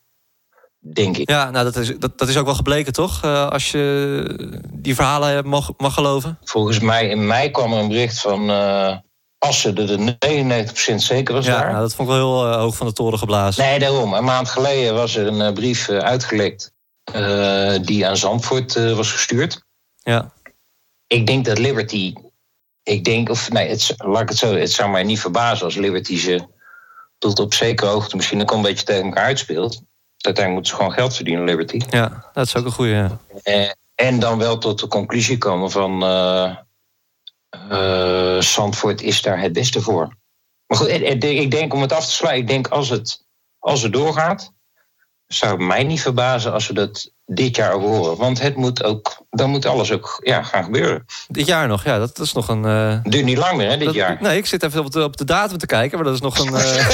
Denk 0.80 1.18
ik. 1.18 1.30
Ja, 1.30 1.50
nou, 1.50 1.66
dat 1.66 1.76
is, 1.76 1.98
dat, 1.98 2.18
dat 2.18 2.28
is 2.28 2.38
ook 2.38 2.46
wel 2.46 2.56
gebleken, 2.56 2.94
toch? 2.94 3.24
Uh, 3.24 3.50
als 3.50 3.72
je 3.72 4.62
die 4.74 4.96
verhalen 4.96 5.48
mag, 5.48 5.72
mag 5.78 5.94
geloven. 5.94 6.38
Volgens 6.44 6.80
mij, 6.80 7.10
in 7.10 7.28
mei 7.28 7.52
kwam 7.52 7.74
er 7.74 7.80
een 7.80 7.88
bericht 7.88 8.20
van 8.20 8.50
uh, 8.50 8.98
Assen 9.38 9.76
dat 9.76 9.90
het 9.90 10.00
99% 10.92 10.96
zeker 10.96 11.34
was 11.34 11.46
ja, 11.46 11.58
daar. 11.58 11.70
Nou, 11.70 11.82
dat 11.82 11.96
vond 11.96 12.10
ik 12.10 12.16
wel 12.16 12.42
heel 12.42 12.52
uh, 12.52 12.58
hoog 12.58 12.76
van 12.76 12.88
de 12.88 12.94
toren 12.94 13.20
geblazen. 13.20 13.64
Nee, 13.64 13.80
daarom. 13.80 14.14
Een 14.14 14.24
maand 14.24 14.50
geleden 14.50 14.96
was 14.96 15.16
er 15.16 15.28
een 15.28 15.54
brief 15.54 15.90
uitgelekt 15.90 16.74
die 17.82 18.08
aan 18.08 18.18
Zandvoort 18.18 18.74
was 18.74 19.12
gestuurd. 19.12 19.64
Ja. 19.98 20.32
Ik 21.08 21.28
denk 21.28 21.46
dat 21.46 21.58
Liberty 21.58 22.14
ik 22.86 23.04
denk, 23.04 23.30
of 23.30 23.52
nee, 23.52 23.70
het, 23.70 23.94
laat 23.98 24.22
ik 24.22 24.30
het 24.30 24.38
zo, 24.38 24.56
het 24.56 24.72
zou 24.72 24.90
mij 24.90 25.04
niet 25.04 25.20
verbazen 25.20 25.66
als 25.66 25.76
Liberty 25.76 26.18
ze 26.18 26.46
tot 27.18 27.40
op 27.40 27.54
zekere 27.54 27.90
hoogte 27.90 28.16
misschien 28.16 28.42
ook 28.42 28.52
een 28.52 28.62
beetje 28.62 28.86
tegen 28.86 29.04
elkaar 29.04 29.24
uitspeelt. 29.24 29.82
Uiteindelijk 30.18 30.54
moeten 30.54 30.72
ze 30.72 30.76
gewoon 30.76 30.92
geld 30.92 31.16
verdienen, 31.16 31.44
Liberty. 31.44 31.82
Ja, 31.90 32.30
dat 32.34 32.46
is 32.46 32.56
ook 32.56 32.66
een 32.66 32.72
goede. 32.72 32.92
Ja. 32.92 33.20
En, 33.44 33.78
en, 33.96 34.20
dan 34.20 34.38
wel 34.38 34.58
tot 34.58 34.80
de 34.80 34.88
conclusie 34.88 35.38
komen 35.38 35.72
van 35.72 36.04
uh, 36.04 36.56
uh, 37.72 38.42
Zandvoort 38.42 39.02
is 39.02 39.22
daar 39.22 39.40
het 39.40 39.54
beste 39.54 39.82
voor. 39.82 40.16
Maar 40.68 40.78
goed, 40.78 40.90
ik 40.90 41.52
denk 41.52 41.74
om 41.74 41.82
het 41.82 41.94
af 41.94 42.06
te 42.06 42.12
sluiten, 42.12 42.42
ik 42.42 42.48
denk 42.48 42.68
als 42.68 42.90
het, 42.90 43.26
als 43.60 43.82
het 43.82 43.94
doorgaat, 43.94 44.52
zou 45.28 45.64
mij 45.64 45.84
niet 45.84 46.02
verbazen 46.02 46.54
als 46.54 46.68
we 46.68 46.74
dat 46.74 47.12
dit 47.26 47.56
jaar 47.56 47.74
horen. 47.74 48.18
Want 48.18 48.42
het 48.42 48.56
moet 48.56 48.84
ook, 48.84 49.26
dan 49.30 49.50
moet 49.50 49.66
alles 49.66 49.92
ook 49.92 50.20
ja, 50.24 50.44
gaan 50.44 50.64
gebeuren. 50.64 51.06
Dit 51.28 51.46
jaar 51.46 51.68
nog, 51.68 51.84
ja, 51.84 52.00
dat 52.00 52.20
is 52.20 52.34
nog 52.34 52.48
een... 52.48 52.64
Uh... 52.64 53.04
Duurt 53.04 53.26
niet 53.26 53.38
lang 53.38 53.58
meer, 53.58 53.70
hè, 53.70 53.78
dit 53.78 53.94
jaar. 53.94 54.18
Nee, 54.22 54.38
ik 54.38 54.46
zit 54.46 54.64
even 54.64 54.86
op 54.86 54.92
de, 54.92 55.04
op 55.04 55.18
de 55.18 55.26
datum 55.26 55.58
te 55.58 55.66
kijken, 55.66 55.98
maar 55.98 56.06
dat 56.06 56.16
is 56.16 56.22
nog 56.22 56.40
een... 56.40 56.54
Uh... 56.54 56.94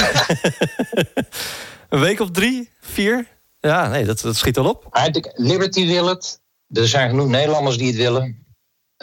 een 1.90 2.00
week 2.00 2.20
of 2.20 2.32
drie, 2.32 2.70
vier? 2.82 3.28
Ja, 3.60 3.88
nee, 3.88 4.06
dat, 4.06 4.20
dat 4.22 4.36
schiet 4.36 4.58
al 4.58 4.70
op. 4.70 4.88
Liberty 5.34 5.88
wil 5.88 6.08
het. 6.08 6.42
Er 6.68 6.88
zijn 6.88 7.10
genoeg 7.10 7.28
Nederlanders 7.28 7.78
die 7.78 7.88
het 7.88 7.96
willen. 7.96 8.46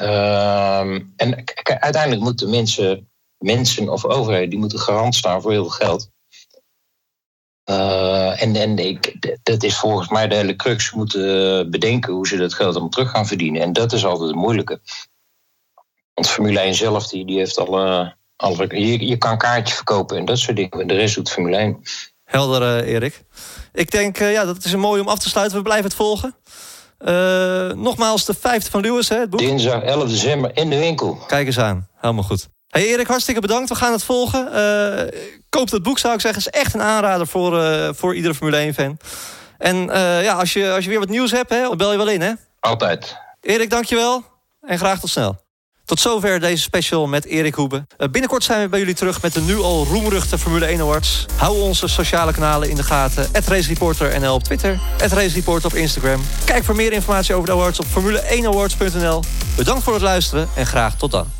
Uh, 0.00 0.80
en 1.16 1.44
uiteindelijk 1.64 2.22
moeten 2.22 2.50
mensen, 2.50 3.08
mensen 3.38 3.88
of 3.88 4.04
overheden, 4.04 4.50
die 4.50 4.58
moeten 4.58 4.78
garant 4.78 5.14
staan 5.14 5.42
voor 5.42 5.50
heel 5.50 5.62
veel 5.62 5.86
geld. 5.86 6.10
Uh, 7.70 8.42
en 8.42 8.57
en 8.57 8.78
ik, 8.78 9.14
dat 9.42 9.62
is 9.62 9.78
volgens 9.78 10.09
mij 10.09 10.28
de 10.28 10.35
hele 10.35 10.57
crux. 10.57 10.87
Ze 10.87 10.96
moeten 10.96 11.70
bedenken 11.70 12.12
hoe 12.12 12.26
ze 12.26 12.37
dat 12.37 12.54
geld 12.54 12.70
allemaal 12.70 12.88
terug 12.88 13.11
gaan 13.11 13.26
verdienen. 13.26 13.62
En 13.62 13.72
dat 13.72 13.92
is 13.92 14.04
altijd 14.04 14.28
het 14.28 14.38
moeilijke. 14.38 14.81
Want 16.14 16.28
Formule 16.28 16.61
1 16.61 16.74
zelf, 16.74 17.09
die, 17.09 17.26
die 17.26 17.38
heeft 17.38 17.59
alle, 17.59 18.14
alle 18.37 18.81
je, 18.81 19.07
je 19.07 19.16
kan 19.16 19.38
kaartje 19.38 19.74
verkopen 19.74 20.16
en 20.16 20.24
dat 20.24 20.38
soort 20.38 20.57
dingen. 20.57 20.87
De 20.87 20.94
rest 20.94 21.14
doet 21.14 21.31
Formule 21.31 21.57
1. 21.57 21.83
Helder, 22.24 22.85
Erik. 22.85 23.24
Ik 23.72 23.90
denk, 23.90 24.20
uh, 24.20 24.33
ja, 24.33 24.44
dat 24.44 24.64
is 24.64 24.72
een 24.72 24.81
mooi 24.81 25.00
om 25.00 25.09
af 25.09 25.18
te 25.18 25.28
sluiten. 25.28 25.57
We 25.57 25.62
blijven 25.62 25.87
het 25.87 25.94
volgen. 25.94 26.35
Uh, 26.98 27.72
nogmaals, 27.72 28.24
de 28.24 28.35
vijfde 28.35 28.70
van 28.70 28.81
Lewis, 28.81 29.09
hè, 29.09 29.18
het 29.18 29.31
boek. 29.31 29.40
Dinsdag 29.40 29.83
11 29.83 30.09
december 30.09 30.50
in 30.54 30.70
de 30.70 30.78
winkel. 30.78 31.14
Kijk 31.26 31.46
eens 31.46 31.59
aan, 31.59 31.88
helemaal 31.96 32.22
goed. 32.22 32.48
Hey 32.68 32.87
Erik, 32.87 33.07
hartstikke 33.07 33.40
bedankt. 33.40 33.68
We 33.68 33.74
gaan 33.74 33.92
het 33.92 34.02
volgen. 34.02 34.46
Uh, 34.46 35.20
koop 35.48 35.70
het 35.70 35.82
boek, 35.82 35.98
zou 35.98 36.14
ik 36.14 36.20
zeggen. 36.20 36.40
is 36.40 36.61
echt 36.61 36.74
een 36.74 36.82
aanrader 36.82 37.26
voor, 37.26 37.62
uh, 37.62 37.88
voor 37.92 38.14
iedere 38.14 38.34
Formule 38.34 38.72
1-fan. 38.72 38.98
En 39.58 39.76
uh, 39.76 40.22
ja, 40.22 40.32
als 40.32 40.52
je, 40.52 40.70
als 40.70 40.84
je 40.84 40.90
weer 40.90 40.98
wat 40.98 41.08
nieuws 41.08 41.30
hebt, 41.30 41.50
hè, 41.50 41.76
bel 41.76 41.90
je 41.90 41.96
wel 41.96 42.08
in, 42.08 42.20
hè? 42.20 42.32
Altijd. 42.61 43.16
Erik, 43.40 43.70
dankjewel. 43.70 44.24
En 44.61 44.78
graag 44.78 45.00
tot 45.00 45.11
snel. 45.11 45.46
Tot 45.88 46.00
zover 46.00 46.40
deze 46.40 46.62
special 46.62 47.06
met 47.06 47.24
Erik 47.24 47.54
Hoebe. 47.54 47.87
binnenkort 47.96 48.44
zijn 48.44 48.61
we 48.61 48.68
bij 48.68 48.78
jullie 48.78 48.94
terug 48.94 49.22
met 49.22 49.32
de 49.32 49.40
nu 49.40 49.56
al 49.56 49.84
roemruchte 49.84 50.38
Formule 50.38 50.66
1 50.66 50.80
Awards. 50.80 51.26
Hou 51.37 51.61
onze 51.61 51.88
sociale 51.88 52.32
kanalen 52.32 52.70
in 52.70 52.76
de 52.76 52.82
gaten. 52.82 53.28
RaceReporterNL 53.32 54.34
op 54.34 54.42
Twitter. 54.42 54.80
RaceReporter 54.98 55.70
op 55.70 55.76
Instagram. 55.76 56.20
Kijk 56.44 56.64
voor 56.64 56.76
meer 56.76 56.92
informatie 56.92 57.34
over 57.34 57.46
de 57.46 57.52
awards 57.52 57.78
op 57.78 57.87
formule1awards.nl. 57.87 59.22
Bedankt 59.56 59.82
voor 59.82 59.92
het 59.92 60.02
luisteren 60.02 60.48
en 60.54 60.66
graag 60.66 60.96
tot 60.96 61.11
dan. 61.11 61.38